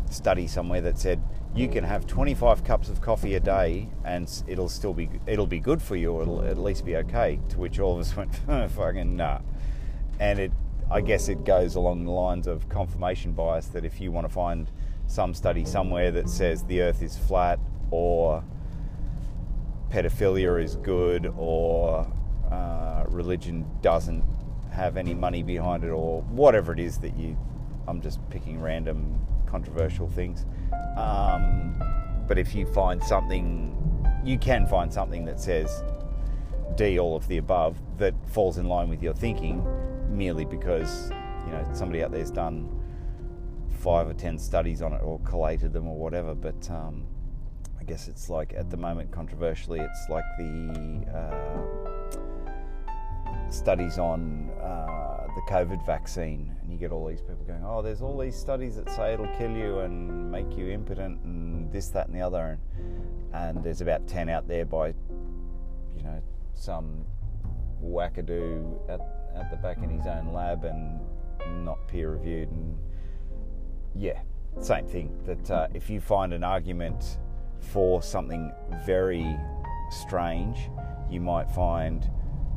[0.09, 1.21] study somewhere that said
[1.53, 5.59] you can have 25 cups of coffee a day and it'll still be it'll be
[5.59, 6.21] good for you.
[6.21, 7.39] It'll at least be okay.
[7.49, 8.15] To which all of us
[8.47, 9.39] went fucking nah.
[10.19, 10.51] And it
[10.89, 14.33] I guess it goes along the lines of confirmation bias that if you want to
[14.33, 14.69] find
[15.07, 17.59] some study somewhere that says the earth is flat
[17.91, 18.43] or
[19.89, 22.07] pedophilia is good or
[22.49, 24.23] uh, religion doesn't
[24.71, 27.37] have any money behind it or whatever it is that you
[27.87, 30.45] I'm just picking random controversial things.
[30.97, 31.81] Um,
[32.27, 33.75] but if you find something,
[34.23, 35.83] you can find something that says
[36.75, 39.65] D, all of the above, that falls in line with your thinking
[40.09, 41.11] merely because,
[41.45, 42.69] you know, somebody out there's done
[43.79, 46.35] five or ten studies on it or collated them or whatever.
[46.35, 47.05] But um,
[47.79, 52.21] I guess it's like, at the moment, controversially, it's like the uh,
[53.49, 54.49] studies on.
[54.61, 58.35] Uh, the COVID vaccine, and you get all these people going, "Oh, there's all these
[58.35, 62.21] studies that say it'll kill you and make you impotent and this, that, and the
[62.21, 62.59] other,"
[63.33, 66.21] and, and there's about ten out there by, you know,
[66.53, 67.05] some
[67.83, 68.99] wackadoo at
[69.35, 70.99] at the back in his own lab and
[71.65, 72.77] not peer reviewed, and
[73.95, 74.19] yeah,
[74.59, 75.17] same thing.
[75.25, 77.19] That uh, if you find an argument
[77.59, 78.51] for something
[78.85, 79.37] very
[79.89, 80.69] strange,
[81.09, 82.09] you might find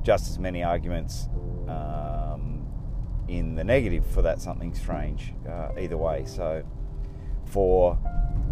[0.02, 1.28] just as many arguments.
[1.68, 2.23] Um,
[3.28, 6.24] in the negative for that something strange uh, either way.
[6.26, 6.62] So,
[7.46, 7.98] for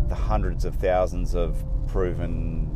[0.09, 2.69] the hundreds of thousands of proven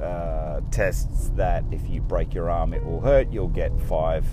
[0.00, 4.26] uh, tests that if you break your arm it will hurt, you'll get five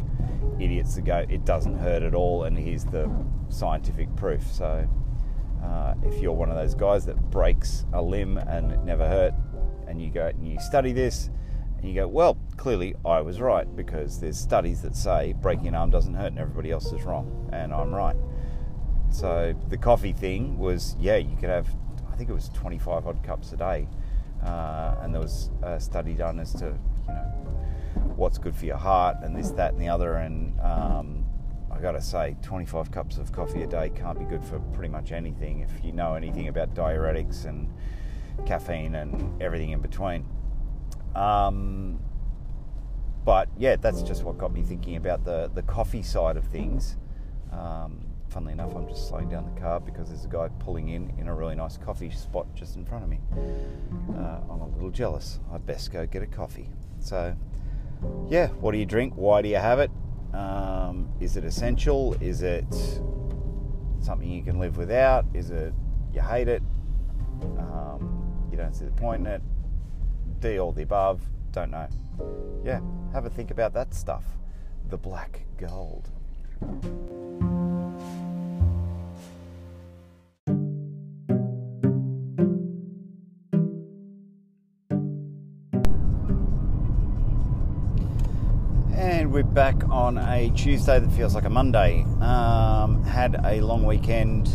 [0.60, 3.10] idiots to go, it doesn't hurt at all, and here's the
[3.50, 4.46] scientific proof.
[4.52, 4.88] So,
[5.64, 9.34] uh, if you're one of those guys that breaks a limb and it never hurt,
[9.88, 11.30] and you go and you study this,
[11.80, 15.76] and you go, well, clearly I was right because there's studies that say breaking an
[15.76, 18.18] arm doesn't hurt and everybody else is wrong, and I'm right.
[19.12, 21.68] So the coffee thing was, yeah, you could have,
[22.12, 23.88] I think it was 25 odd cups a day,
[24.44, 27.24] uh, and there was a study done as to, you know,
[28.18, 31.26] what's good for your heart and this, that, and the other, and um,
[31.72, 34.90] I got to say, 25 cups of coffee a day can't be good for pretty
[34.90, 37.74] much anything if you know anything about diuretics and
[38.46, 40.26] caffeine and everything in between.
[41.16, 42.00] Um,
[43.26, 46.98] but yeah, that's just what got me thinking about the, the coffee side of things.
[47.52, 51.14] Um, funnily enough, I'm just slowing down the car because there's a guy pulling in
[51.20, 53.20] in a really nice coffee spot just in front of me.
[54.16, 55.40] Uh, I'm a little jealous.
[55.52, 56.70] I best go get a coffee.
[57.00, 57.36] So,
[58.30, 59.14] yeah, what do you drink?
[59.16, 59.92] Why do you have it?
[60.34, 62.16] Um, is it essential?
[62.22, 62.72] Is it
[64.00, 65.26] something you can live without?
[65.34, 65.74] Is it
[66.14, 66.64] you hate it?
[67.58, 69.42] Um, you don't see the point in it?
[70.40, 71.22] D, all the above,
[71.52, 71.88] don't know.
[72.64, 72.80] Yeah,
[73.12, 74.24] have a think about that stuff.
[74.90, 76.10] The black gold.
[88.96, 92.06] And we're back on a Tuesday that feels like a Monday.
[92.22, 94.50] Um, had a long weekend.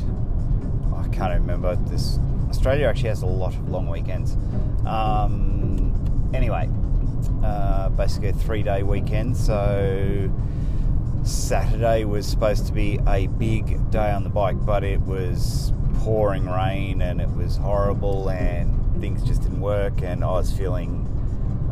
[0.97, 2.19] I can't remember this.
[2.49, 4.39] Australia actually has a lot of long weekends.
[4.87, 6.69] Um, anyway,
[7.43, 9.37] uh, basically a three day weekend.
[9.37, 10.31] So
[11.25, 16.47] Saturday was supposed to be a big day on the bike, but it was pouring
[16.47, 20.03] rain and it was horrible and things just didn't work.
[20.03, 21.07] And I was feeling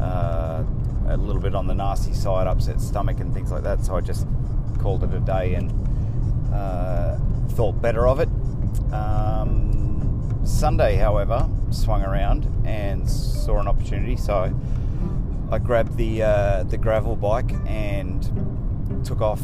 [0.00, 0.64] uh,
[1.08, 3.84] a little bit on the nasty side, upset stomach and things like that.
[3.84, 4.26] So I just
[4.80, 5.70] called it a day and
[6.52, 7.18] uh,
[7.50, 8.28] thought better of it.
[8.92, 14.52] Um, Sunday, however, swung around and saw an opportunity, so
[15.50, 18.22] I grabbed the uh, the gravel bike and
[19.04, 19.42] took off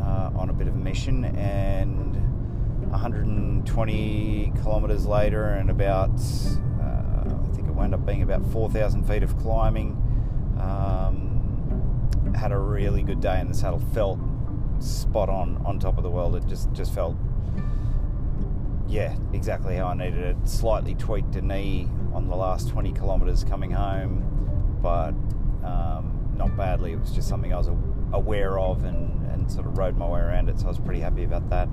[0.00, 1.24] uh, on a bit of a mission.
[1.24, 2.14] And
[2.90, 6.10] 120 kilometres later, and about
[6.80, 10.00] uh, I think it wound up being about 4,000 feet of climbing.
[10.60, 14.18] Um, had a really good day, in the saddle felt
[14.80, 16.36] spot on on top of the world.
[16.36, 17.16] It just just felt
[18.94, 20.36] yeah, exactly how I needed it.
[20.44, 24.22] Slightly tweaked a knee on the last 20 kilometres coming home,
[24.80, 25.14] but
[25.64, 26.92] Um, not badly.
[26.92, 27.70] It was just something I was
[28.12, 30.58] aware of and, and sort of rode my way around it.
[30.58, 31.68] So I was pretty happy about that.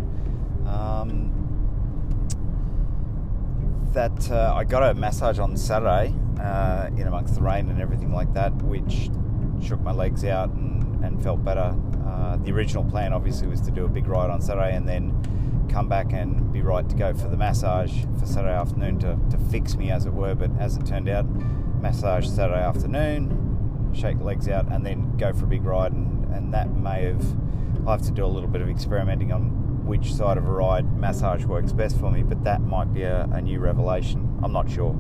[0.66, 1.30] Um,
[3.94, 8.14] that uh, I got a massage on Saturday uh, in amongst the rain and everything
[8.14, 9.10] like that, which
[9.62, 11.76] shook my legs out and, and felt better.
[12.06, 15.12] Uh, the original plan obviously was to do a big ride on Saturday and then
[15.72, 19.38] come back and be right to go for the massage for Saturday afternoon to, to
[19.50, 20.36] fix me, as it were.
[20.36, 21.26] But as it turned out,
[21.82, 25.94] massage Saturday afternoon, shake the legs out, and then go for a big ride.
[25.94, 27.26] And, and that may have,
[27.88, 30.98] I have to do a little bit of experimenting on which side of a ride
[30.98, 34.40] massage works best for me, but that might be a, a new revelation.
[34.44, 34.96] I'm not sure.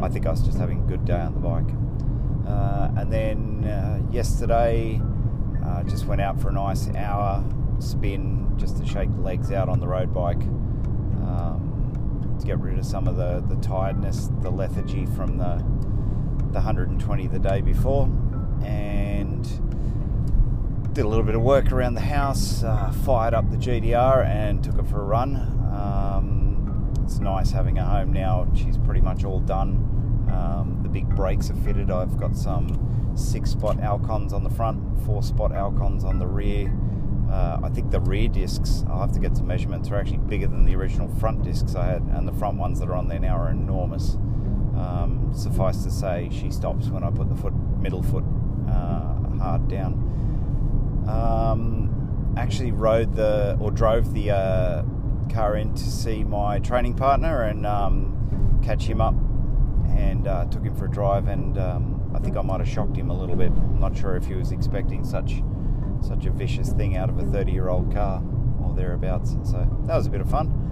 [0.00, 1.74] I think I was just having a good day on the bike.
[2.46, 5.00] Uh, and then uh, yesterday,
[5.64, 7.44] uh, just went out for a nice hour
[7.80, 10.42] spin just to shake the legs out on the road bike
[11.22, 15.56] um, to get rid of some of the, the tiredness, the lethargy from the,
[16.48, 18.04] the 120 the day before.
[18.64, 19.44] And
[20.94, 24.64] did a little bit of work around the house, uh, fired up the GTR and
[24.64, 25.36] took it for a run.
[25.72, 28.48] Um, it's nice having a home now.
[28.54, 29.76] She's pretty much all done.
[30.28, 31.90] Um, the big brakes are fitted.
[31.90, 36.72] I've got some six spot Alcons on the front, four spot Alcons on the rear.
[37.30, 40.46] Uh, I think the rear discs, I'll have to get some measurements, are actually bigger
[40.46, 43.18] than the original front discs I had, and the front ones that are on there
[43.20, 44.14] now are enormous.
[44.14, 48.24] Um, suffice to say, she stops when I put the foot, middle foot
[48.68, 49.94] uh, hard down.
[51.08, 54.82] Um, actually rode the or drove the uh,
[55.32, 59.14] car in to see my training partner and um, catch him up
[59.88, 61.28] and uh, took him for a drive.
[61.28, 63.50] And um, I think I might have shocked him a little bit.
[63.50, 65.42] I'm not sure if he was expecting such
[66.02, 68.22] such a vicious thing out of a 30 year old car
[68.62, 69.36] or thereabouts.
[69.44, 70.64] So that was a bit of fun.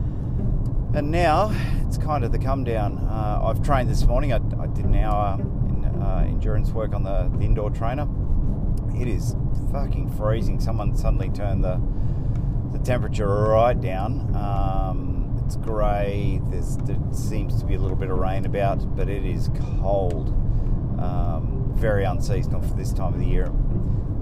[0.94, 1.54] And now
[1.86, 2.98] it's kind of the come down.
[2.98, 4.32] Uh, I've trained this morning.
[4.32, 8.08] I, I did an hour in uh, endurance work on the, the indoor trainer.
[8.98, 9.36] It is
[9.72, 10.60] fucking freezing.
[10.60, 11.80] Someone suddenly turned the
[12.72, 14.34] the temperature right down.
[14.34, 16.40] Um, it's grey.
[16.50, 20.28] There seems to be a little bit of rain about, but it is cold.
[21.00, 23.50] Um, very unseasonal for this time of the year.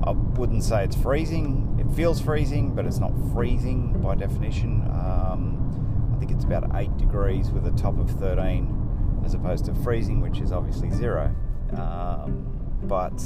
[0.03, 1.79] I wouldn't say it's freezing.
[1.81, 4.83] It feels freezing, but it's not freezing by definition.
[4.83, 9.75] Um, I think it's about 8 degrees with a top of 13 as opposed to
[9.77, 11.35] freezing, which is obviously zero.
[11.77, 13.19] Um, but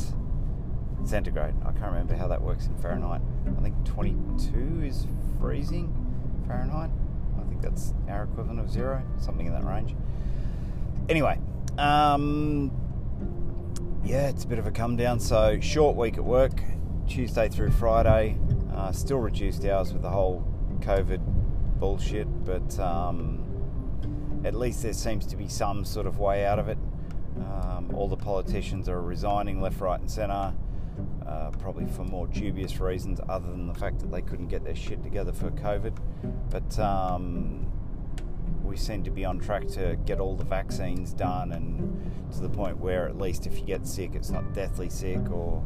[1.05, 3.21] centigrade, I can't remember how that works in Fahrenheit.
[3.57, 5.07] I think 22 is
[5.41, 5.93] freezing
[6.47, 6.91] Fahrenheit.
[7.41, 9.95] I think that's our equivalent of zero, something in that range.
[11.09, 11.39] Anyway,
[11.79, 12.71] um,
[14.05, 15.21] yeah, it's a bit of a come down.
[15.21, 16.61] So short week at work,
[17.07, 18.39] Tuesday through Friday.
[18.75, 20.47] Uh, still reduced hours with the whole
[20.81, 21.21] COVID
[21.79, 23.45] bullshit, but um,
[24.45, 26.79] at least there seems to be some sort of way out of it.
[27.39, 30.53] Um, all the politicians are resigning left, right, and centre,
[31.27, 34.75] uh, probably for more dubious reasons other than the fact that they couldn't get their
[34.77, 35.97] shit together for COVID.
[36.51, 37.67] But um,
[38.63, 42.49] we seem to be on track to get all the vaccines done and to the
[42.49, 45.65] point where at least if you get sick, it's not deathly sick or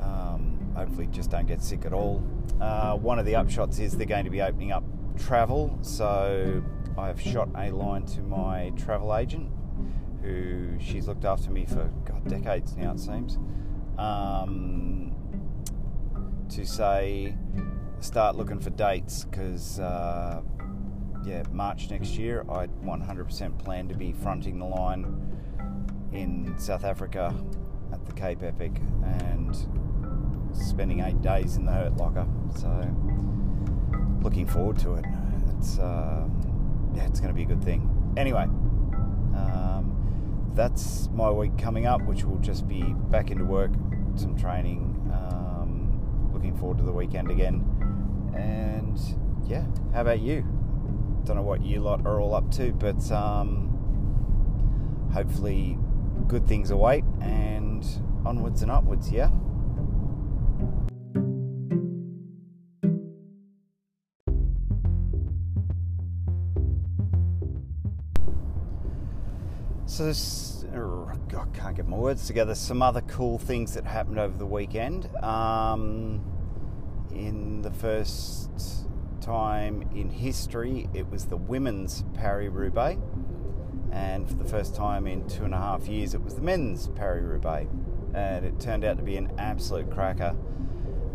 [0.00, 2.22] um, hopefully just don't get sick at all.
[2.60, 4.84] Uh, one of the upshots is they're going to be opening up
[5.18, 6.62] travel, so
[6.96, 9.50] I've shot a line to my travel agent
[10.22, 13.38] who she's looked after me for God decades now it seems
[13.98, 15.12] um,
[16.48, 17.34] to say
[18.00, 20.40] start looking for dates because uh,
[21.24, 25.38] yeah, March next year, I 100% plan to be fronting the line
[26.12, 27.34] in South Africa
[27.92, 28.72] at the Cape Epic
[29.04, 29.56] and
[30.52, 32.26] spending eight days in the Hurt Locker.
[32.56, 32.68] So,
[34.22, 35.04] looking forward to it.
[35.56, 36.24] It's uh,
[36.94, 38.14] yeah, it's going to be a good thing.
[38.16, 38.44] Anyway,
[39.34, 43.70] um, that's my week coming up, which will just be back into work,
[44.16, 44.98] some training.
[45.12, 47.64] Um, looking forward to the weekend again,
[48.34, 48.98] and
[49.48, 50.44] yeah, how about you?
[51.24, 53.68] Don't know what you lot are all up to, but um,
[55.12, 55.78] hopefully
[56.26, 57.84] good things await and
[58.24, 59.30] onwards and upwards, yeah?
[69.86, 72.54] So, this, oh, I can't get my words together.
[72.54, 75.14] Some other cool things that happened over the weekend.
[75.22, 76.24] Um,
[77.10, 78.86] in the first
[79.22, 83.00] time in history, it was the women's Paris Roubaix,
[83.92, 86.88] and for the first time in two and a half years, it was the men's
[86.88, 87.70] Paris Roubaix,
[88.14, 90.34] and it turned out to be an absolute cracker.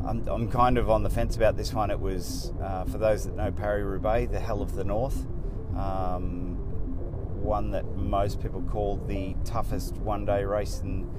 [0.05, 1.91] I'm, I'm kind of on the fence about this one.
[1.91, 5.25] It was, uh, for those that know Paris Roubaix, the Hell of the North,
[5.75, 6.55] um,
[7.43, 11.09] one that most people call the toughest one day race in,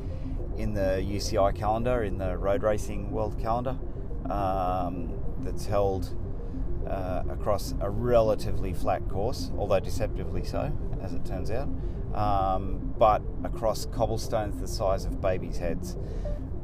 [0.57, 3.77] in the UCI calendar, in the road racing world calendar,
[4.31, 6.15] um, that's held
[6.89, 10.73] uh, across a relatively flat course, although deceptively so,
[11.03, 11.69] as it turns out,
[12.15, 15.97] um, but across cobblestones the size of babies' heads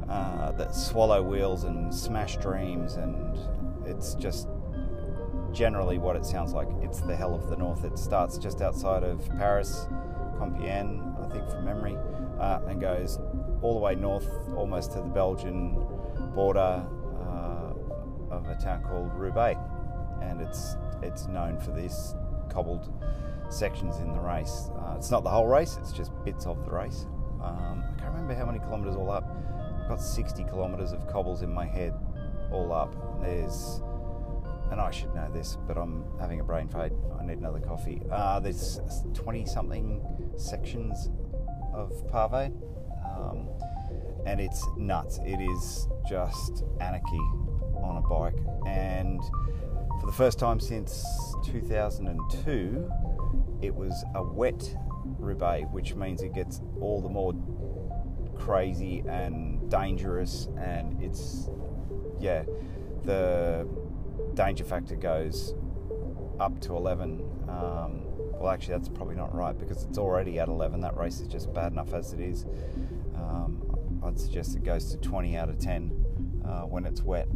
[0.09, 3.37] uh, that swallow wheels and smash dreams, and
[3.85, 4.47] it's just
[5.51, 6.67] generally what it sounds like.
[6.81, 7.85] It's the hell of the north.
[7.85, 9.87] It starts just outside of Paris,
[10.37, 11.97] Compiègne, I think from memory,
[12.39, 13.19] uh, and goes
[13.61, 15.73] all the way north, almost to the Belgian
[16.35, 16.85] border
[17.21, 17.73] uh,
[18.29, 19.59] of a town called Roubaix,
[20.21, 22.15] and it's it's known for these
[22.49, 22.91] cobbled
[23.49, 24.69] sections in the race.
[24.77, 27.05] Uh, it's not the whole race; it's just bits of the race.
[27.41, 29.29] Um, I can't remember how many kilometres all up.
[29.81, 31.93] I've got 60 kilometres of cobbles in my head,
[32.51, 32.95] all up.
[33.21, 33.81] There's
[34.71, 36.91] and I should know this, but I'm having a brain fade.
[37.19, 38.01] I need another coffee.
[38.11, 38.79] Uh, there's
[39.13, 40.01] 20 something
[40.37, 41.09] sections
[41.73, 42.47] of Pavé,
[43.05, 43.47] um,
[44.25, 45.19] and it's nuts.
[45.23, 47.17] It is just anarchy
[47.77, 48.35] on a bike.
[48.65, 49.21] And
[49.99, 51.05] for the first time since
[51.45, 52.91] 2002,
[53.61, 54.75] it was a wet
[55.19, 57.33] Roubaix, which means it gets all the more
[58.37, 60.47] crazy and dangerous.
[60.57, 61.49] And it's,
[62.19, 62.43] yeah,
[63.03, 63.67] the
[64.33, 65.53] danger factor goes
[66.39, 67.21] up to 11.
[67.47, 68.01] Um,
[68.37, 70.81] well, actually, that's probably not right because it's already at 11.
[70.81, 72.45] That race is just bad enough as it is.
[73.15, 77.27] Um, I'd suggest it goes to 20 out of 10 uh, when it's wet.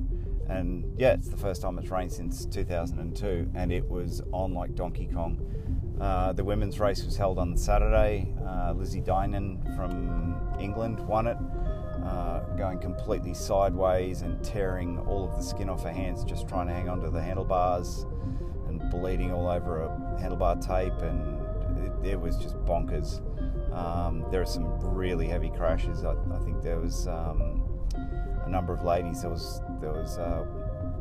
[0.49, 4.75] And yeah, it's the first time it's rained since 2002, and it was on like
[4.75, 5.39] Donkey Kong.
[6.01, 8.33] Uh, the women's race was held on Saturday.
[8.45, 11.37] Uh, Lizzie Deignan from England won it
[12.05, 16.67] uh, going completely sideways and tearing all of the skin off her hands just trying
[16.67, 18.05] to hang onto the handlebars
[18.67, 19.89] and bleeding all over a
[20.21, 21.39] handlebar tape and
[22.03, 23.21] it, it was just bonkers.
[23.73, 26.03] Um, there are some really heavy crashes.
[26.03, 27.63] I, I think there was um,
[28.45, 29.21] a number of ladies.
[29.21, 30.45] There was there was uh,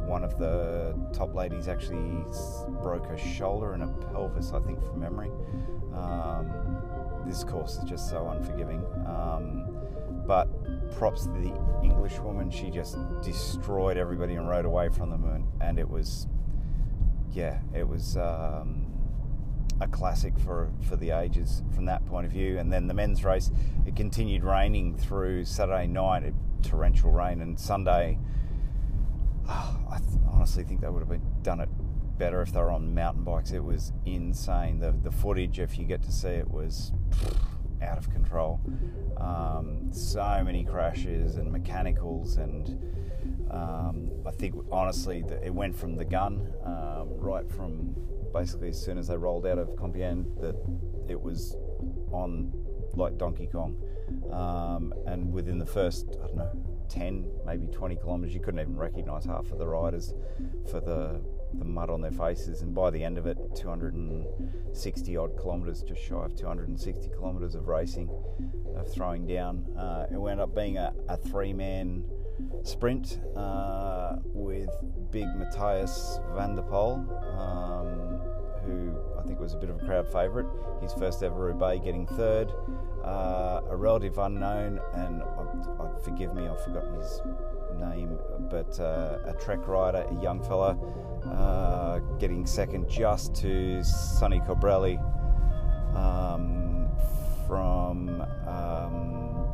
[0.06, 2.24] one of the top ladies actually
[2.82, 4.52] broke her shoulder and a pelvis.
[4.52, 5.30] I think from memory.
[5.94, 6.50] Um,
[7.26, 8.84] this course is just so unforgiving.
[9.06, 9.78] Um,
[10.26, 10.48] but
[10.96, 11.52] props to the
[11.82, 12.50] English woman.
[12.50, 16.26] She just destroyed everybody and rode away from them, and, and it was,
[17.32, 18.86] yeah, it was um,
[19.80, 22.58] a classic for for the ages from that point of view.
[22.58, 23.50] And then the men's race,
[23.86, 28.18] it continued raining through Saturday night, torrential rain, and Sunday.
[29.48, 31.68] I th- honestly think they would have been done it
[32.18, 33.52] better if they were on mountain bikes.
[33.52, 34.78] It was insane.
[34.78, 36.92] The the footage, if you get to see it, was
[37.82, 38.60] out of control.
[39.16, 42.68] Um, so many crashes and mechanicals, and
[43.50, 47.94] um, I think honestly it went from the gun um, right from
[48.32, 50.56] basically as soon as they rolled out of Compiègne that
[51.08, 51.56] it was
[52.12, 52.52] on
[52.94, 53.80] like Donkey Kong,
[54.32, 58.76] um, and within the first I don't know 10 maybe 20 kilometres you couldn't even
[58.76, 60.14] recognise half of the riders
[60.70, 61.20] for the
[61.54, 66.02] the mud on their faces, and by the end of it, 260 odd kilometres, just
[66.02, 68.10] shy of 260 kilometres of racing,
[68.76, 69.64] of throwing down.
[69.76, 72.04] Uh, it wound up being a, a three man
[72.62, 74.70] sprint uh, with
[75.10, 76.98] big Matthias van der Poel,
[77.38, 78.20] um,
[78.68, 80.46] who I think was a bit of a crowd favourite.
[80.82, 82.52] His first ever Roubaix getting third.
[83.04, 87.22] Uh, a relative unknown, and I, I, forgive me, I've forgotten his
[87.78, 88.18] name,
[88.50, 90.76] but uh, a trek rider, a young fella,
[91.24, 94.98] uh, getting second just to Sonny Colbrelli
[95.96, 96.90] um,
[97.46, 99.48] from um,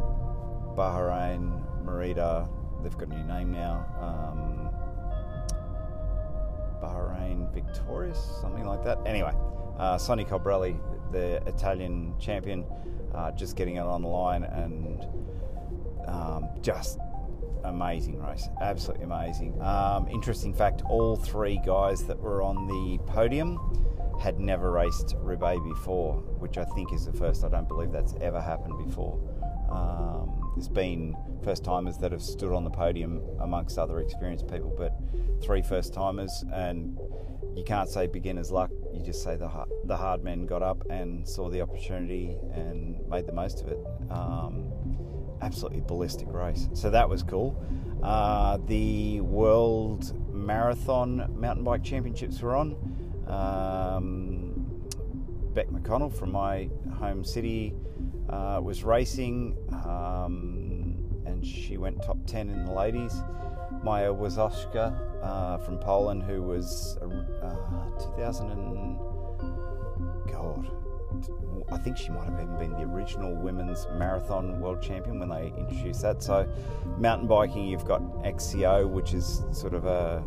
[0.74, 2.48] Bahrain, Merida.
[2.82, 3.86] They've got a new name now.
[4.00, 4.63] Um,
[6.82, 8.98] Bahrain Victorious, something like that.
[9.06, 9.32] Anyway,
[9.78, 10.78] uh, Sonny Colbrelli,
[11.12, 12.64] the Italian champion,
[13.14, 15.06] uh, just getting it on the line and
[16.06, 16.98] um, just
[17.64, 19.60] amazing race, absolutely amazing.
[19.62, 23.58] Um, interesting fact: all three guys that were on the podium
[24.20, 27.44] had never raced Roubaix before, which I think is the first.
[27.44, 29.18] I don't believe that's ever happened before.
[29.70, 34.72] Um, there's been first timers that have stood on the podium amongst other experienced people,
[34.76, 34.92] but
[35.42, 36.98] three first timers, and
[37.56, 38.70] you can't say beginner's luck.
[38.92, 43.06] You just say the hard, the hard men got up and saw the opportunity and
[43.08, 43.78] made the most of it.
[44.10, 44.72] Um,
[45.42, 46.68] absolutely ballistic race.
[46.72, 47.62] So that was cool.
[48.02, 52.76] Uh, the World Marathon Mountain Bike Championships were on.
[53.26, 54.54] Um,
[55.54, 57.74] Bec McConnell from my home city
[58.28, 60.94] uh, was racing, um,
[61.26, 63.22] and she went top 10 in the ladies.
[63.82, 68.98] Maja Włoszczowska uh, from Poland, who was uh, 2000 and
[70.30, 70.70] God,
[71.72, 75.52] I think she might have even been the original women's marathon world champion when they
[75.58, 76.22] introduced that.
[76.22, 76.48] So,
[76.98, 80.22] mountain biking, you've got XCO, which is sort of a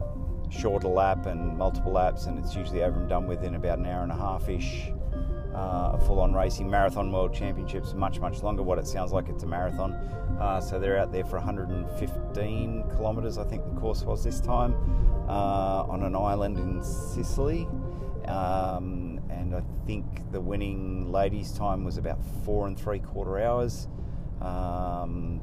[0.50, 3.86] shorter lap and multiple laps, and it's usually over and done with in about an
[3.86, 4.92] hour and a half ish.
[5.58, 6.70] Uh, full on racing.
[6.70, 8.62] Marathon World Championships much, much longer.
[8.62, 9.94] What it sounds like it's a marathon.
[10.40, 14.76] Uh, so they're out there for 115 kilometres, I think the course was this time,
[15.28, 17.68] uh, on an island in Sicily.
[18.26, 23.88] Um, and I think the winning ladies' time was about four and three quarter hours.
[24.42, 25.42] Um,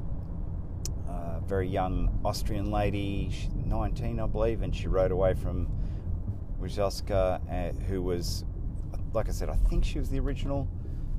[1.45, 3.31] very young Austrian lady,
[3.65, 5.67] 19, I believe, and she rode away from
[6.59, 8.43] Włoszczowska, uh, who was,
[9.15, 10.67] like I said, I think she was the original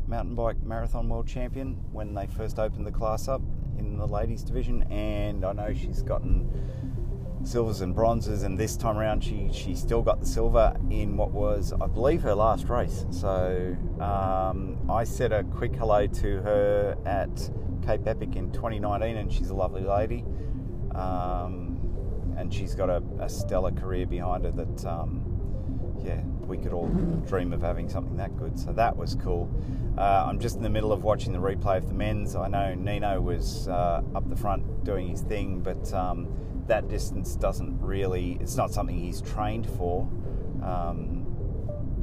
[0.06, 3.40] mountain bike marathon world champion when they first opened the class up
[3.78, 6.48] in the ladies division, and I know she's gotten
[7.42, 11.30] silvers and bronzes, and this time around she she still got the silver in what
[11.30, 13.06] was I believe her last race.
[13.10, 17.50] So um, I said a quick hello to her at
[17.86, 20.22] Cape Epic in 2019, and she's a lovely lady.
[20.94, 21.72] Um,
[22.36, 25.22] and she's got a, a, stellar career behind her that, um,
[26.04, 26.88] yeah, we could all
[27.26, 28.58] dream of having something that good.
[28.58, 29.50] So that was cool.
[29.98, 32.36] Uh, I'm just in the middle of watching the replay of the men's.
[32.36, 36.28] I know Nino was uh, up the front doing his thing, but um,
[36.66, 40.08] that distance doesn't really, it's not something he's trained for.
[40.62, 41.26] Um,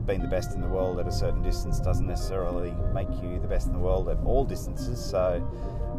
[0.06, 3.48] being the best in the world at a certain distance doesn't necessarily make you the
[3.48, 5.04] best in the world at all distances.
[5.04, 5.36] So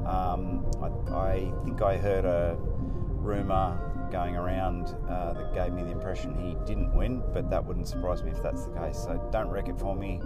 [0.06, 3.78] um, I, I, think I heard a rumour
[4.14, 8.22] going around uh, that gave me the impression he didn't win, but that wouldn't surprise
[8.22, 8.96] me if that's the case.
[8.96, 10.20] So don't wreck it for me.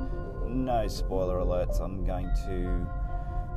[0.47, 1.81] No spoiler alerts.
[1.81, 2.87] I'm going to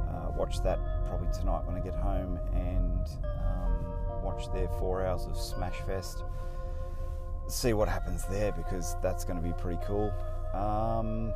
[0.10, 0.80] uh, watch that
[1.10, 6.24] probably tonight when I get home and um, watch their four hours of Smash Fest.
[7.48, 10.14] See what happens there because that's going to be pretty cool.
[10.54, 11.34] Um,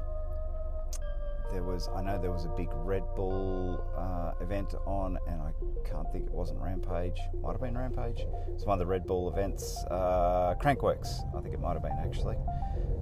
[1.52, 5.52] there was I know there was a big Red Bull uh, event on, and I
[5.90, 7.20] can't think it wasn't Rampage.
[7.42, 8.26] Might have been Rampage.
[8.54, 9.84] It's one of the Red Bull events.
[9.90, 12.36] Uh, Crankworx, I think it might have been actually.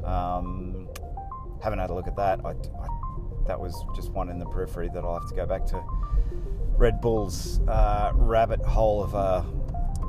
[0.03, 0.89] Um,
[1.61, 2.39] haven't had a look at that.
[2.45, 2.87] I, I,
[3.47, 5.83] that was just one in the periphery that I'll have to go back to.
[6.77, 9.45] Red Bull's uh, rabbit hole of a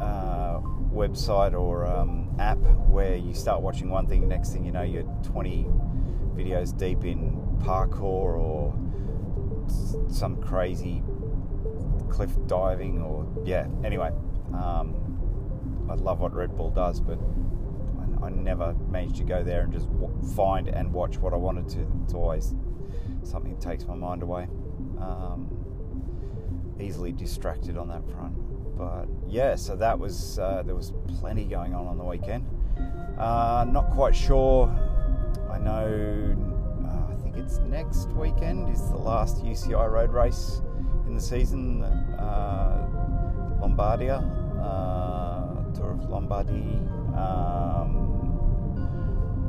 [0.02, 0.60] uh,
[0.92, 2.58] website or um, app
[2.88, 5.66] where you start watching one thing, next thing you know, you're 20
[6.34, 8.74] videos deep in parkour or
[10.08, 11.02] some crazy
[12.10, 14.10] cliff diving or yeah anyway
[14.52, 14.94] um,
[15.90, 17.18] I love what Red Bull does but
[18.22, 21.36] I, I, never managed to go there and just w- find and watch what I
[21.36, 21.86] wanted to.
[22.04, 22.54] It's always
[23.22, 24.48] something that takes my mind away.
[25.00, 25.50] Um,
[26.80, 28.34] easily distracted on that front.
[28.76, 32.46] But yeah so that was uh, there was plenty going on on the weekend.
[33.18, 34.68] Uh, not quite sure
[35.68, 40.60] I think it's next weekend is the last UCI road race
[41.06, 42.88] in the season, uh,
[43.60, 44.20] Lombardia,
[44.60, 46.78] uh, Tour of Lombardy,
[47.16, 47.88] um,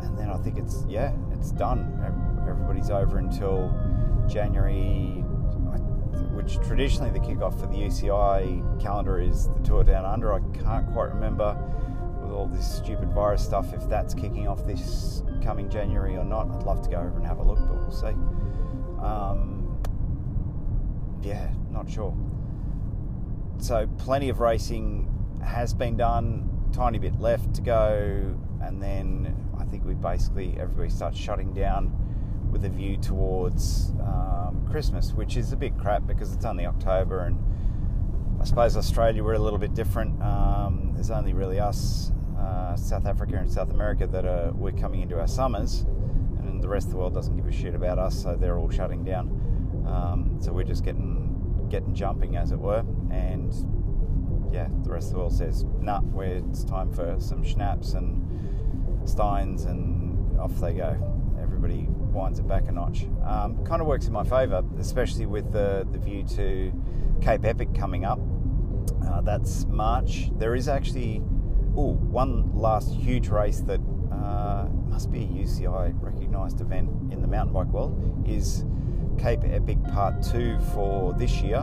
[0.03, 1.99] and then I think it's yeah, it's done.
[2.47, 3.73] Everybody's over until
[4.27, 5.23] January,
[6.33, 10.33] which traditionally the kickoff for the UCI calendar is the Tour Down Under.
[10.33, 11.57] I can't quite remember
[12.35, 16.49] all this stupid virus stuff if that's kicking off this coming January or not.
[16.49, 18.07] I'd love to go over and have a look, but we'll see.
[19.01, 19.81] Um,
[21.21, 22.15] yeah, not sure.
[23.57, 25.09] So, plenty of racing
[25.43, 30.89] has been done, tiny bit left to go, and then I think we basically everybody
[30.89, 31.93] starts shutting down
[32.51, 37.21] with a view towards um, Christmas, which is a bit crap because it's only October
[37.21, 37.37] and
[38.39, 40.21] I suppose Australia we're a little bit different.
[40.21, 42.11] Um, there's only really us
[42.45, 45.81] uh, South Africa and South America that are we're coming into our summers,
[46.39, 48.69] and the rest of the world doesn't give a shit about us, so they're all
[48.69, 49.41] shutting down.
[49.87, 53.53] Um, so we're just getting getting jumping, as it were, and
[54.51, 59.09] yeah, the rest of the world says, "Nah, where it's time for some schnapps and
[59.09, 60.95] steins," and off they go.
[61.41, 63.07] Everybody winds it back a notch.
[63.23, 66.71] Um, kind of works in my favour, especially with the the view to
[67.21, 68.19] Cape Epic coming up.
[69.05, 70.29] Uh, that's March.
[70.37, 71.21] There is actually
[71.77, 77.27] oh, one last huge race that uh, must be a UCI recognised event in the
[77.27, 78.63] mountain bike world is
[79.17, 81.61] Cape Epic Part 2 for this year,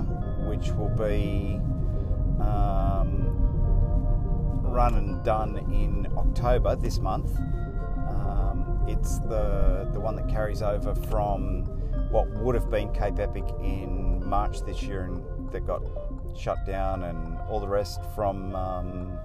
[0.49, 1.61] which will be
[2.43, 3.29] um,
[4.63, 7.35] run and done in October this month.
[7.39, 11.65] Um, it's the, the one that carries over from
[12.11, 15.83] what would have been Cape Epic in March this year and that got
[16.37, 19.19] shut down and all the rest from um,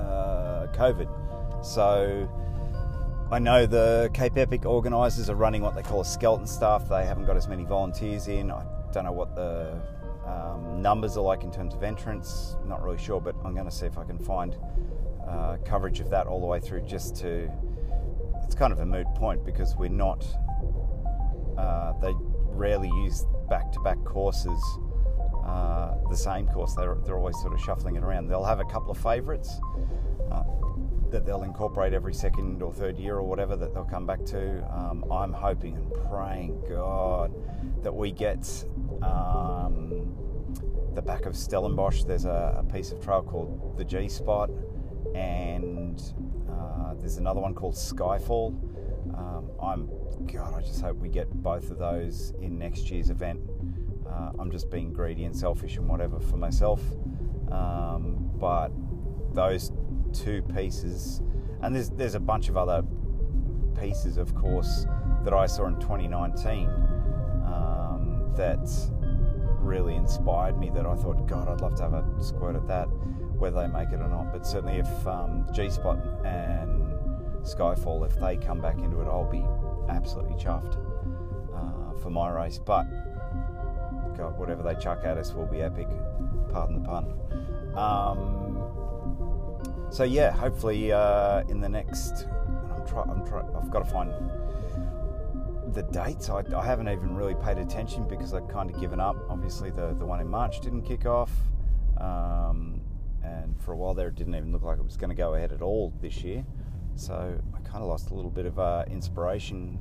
[0.00, 1.64] uh, COVID.
[1.64, 2.28] So
[3.30, 6.88] I know the Cape Epic organisers are running what they call a skeleton staff.
[6.88, 8.50] They haven't got as many volunteers in.
[8.50, 9.80] I don't know what the
[10.26, 12.56] um, numbers are like in terms of entrance.
[12.66, 14.56] Not really sure, but I'm going to see if I can find
[15.28, 17.50] uh, coverage of that all the way through just to.
[18.44, 20.26] It's kind of a moot point because we're not.
[21.56, 22.12] Uh, they
[22.48, 24.60] rarely use back to back courses.
[25.50, 28.28] Uh, the same course, they're, they're always sort of shuffling it around.
[28.28, 29.60] They'll have a couple of favourites
[30.30, 30.44] uh,
[31.10, 34.64] that they'll incorporate every second or third year or whatever that they'll come back to.
[34.72, 37.34] Um, I'm hoping and praying, God,
[37.82, 38.46] that we get
[39.02, 40.14] um,
[40.94, 42.04] the back of Stellenbosch.
[42.04, 44.50] There's a, a, piece of trail called the G Spot,
[45.16, 46.00] and
[46.48, 48.54] uh, there's another one called Skyfall.
[49.18, 49.88] Um, I'm
[50.26, 53.40] God, I just hope we get both of those in next year's event.
[54.10, 56.80] Uh, I'm just being greedy and selfish and whatever for myself,
[57.50, 58.70] um, but
[59.32, 59.72] those
[60.12, 61.22] two pieces,
[61.62, 62.82] and there's there's a bunch of other
[63.80, 64.86] pieces, of course,
[65.24, 66.68] that I saw in 2019
[67.44, 68.68] um, that
[69.60, 70.70] really inspired me.
[70.70, 72.86] That I thought, God, I'd love to have a squirt at that,
[73.38, 74.32] whether they make it or not.
[74.32, 76.92] But certainly, if um, G Spot and
[77.42, 79.44] Skyfall, if they come back into it, I'll be
[79.88, 80.76] absolutely chuffed
[81.54, 82.58] uh, for my race.
[82.58, 82.86] But
[84.20, 85.88] God, whatever they chuck at us will be epic.
[86.52, 87.14] Pardon the pun.
[87.74, 88.58] Um,
[89.90, 92.26] so yeah, hopefully uh, in the next,
[92.70, 94.12] I'm try, I'm try, I've got to find
[95.72, 96.28] the dates.
[96.28, 99.16] I, I, haven't even really paid attention because I'd kind of given up.
[99.30, 101.32] Obviously, the the one in March didn't kick off,
[101.98, 102.82] um,
[103.24, 105.34] and for a while there, it didn't even look like it was going to go
[105.34, 106.44] ahead at all this year.
[106.94, 109.78] So I kind of lost a little bit of uh, inspiration,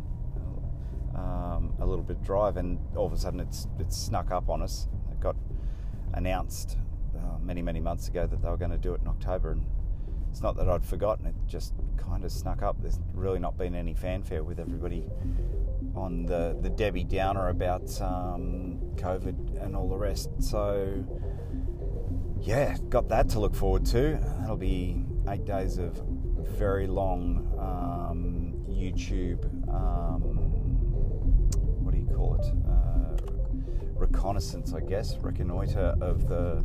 [1.19, 4.61] um, a little bit drive, and all of a sudden it's it's snuck up on
[4.61, 4.87] us.
[5.11, 5.35] It got
[6.13, 6.77] announced
[7.15, 9.65] uh, many many months ago that they were going to do it in October, and
[10.29, 12.77] it's not that I'd forgotten, it just kind of snuck up.
[12.81, 15.05] There's really not been any fanfare with everybody
[15.95, 20.29] on the, the Debbie Downer about um, COVID and all the rest.
[20.39, 21.03] So,
[22.39, 24.19] yeah, got that to look forward to.
[24.39, 26.01] That'll be eight days of
[26.57, 29.43] very long um, YouTube,
[32.47, 33.17] Uh,
[33.95, 36.63] reconnaissance, I guess, reconnoiter of the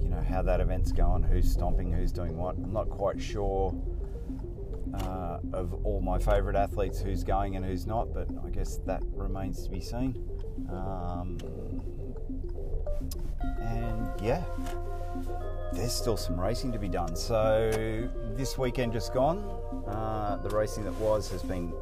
[0.00, 2.56] you know how that event's going, who's stomping, who's doing what.
[2.56, 3.74] I'm not quite sure
[4.94, 9.02] uh, of all my favourite athletes who's going and who's not, but I guess that
[9.12, 10.16] remains to be seen.
[10.70, 11.38] Um,
[13.60, 14.42] and yeah,
[15.72, 17.14] there's still some racing to be done.
[17.16, 17.70] So
[18.34, 19.38] this weekend just gone,
[19.86, 21.72] uh, the racing that was has been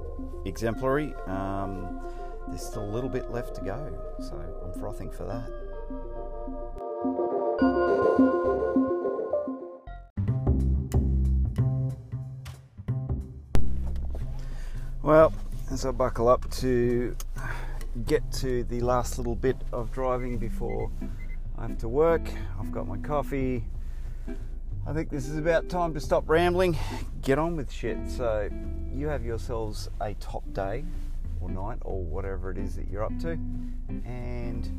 [0.45, 1.15] exemplary.
[1.27, 2.01] Um,
[2.49, 4.35] there's still a little bit left to go, so
[4.65, 5.51] I'm frothing for that.
[15.03, 15.33] Well,
[15.71, 17.17] as I buckle up to
[18.07, 20.91] get to the last little bit of driving before
[21.59, 22.29] I have to work,
[22.61, 23.65] I've got my coffee.
[24.87, 26.77] I think this is about time to stop rambling,
[27.23, 27.99] get on with shit.
[28.09, 28.51] So,
[28.93, 30.85] you have yourselves a top day
[31.41, 33.31] or night or whatever it is that you're up to,
[33.89, 34.71] and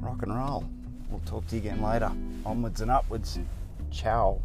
[0.00, 0.68] rock and roll.
[1.10, 2.10] We'll talk to you again later.
[2.44, 3.38] Onwards and upwards.
[3.90, 4.40] Ciao.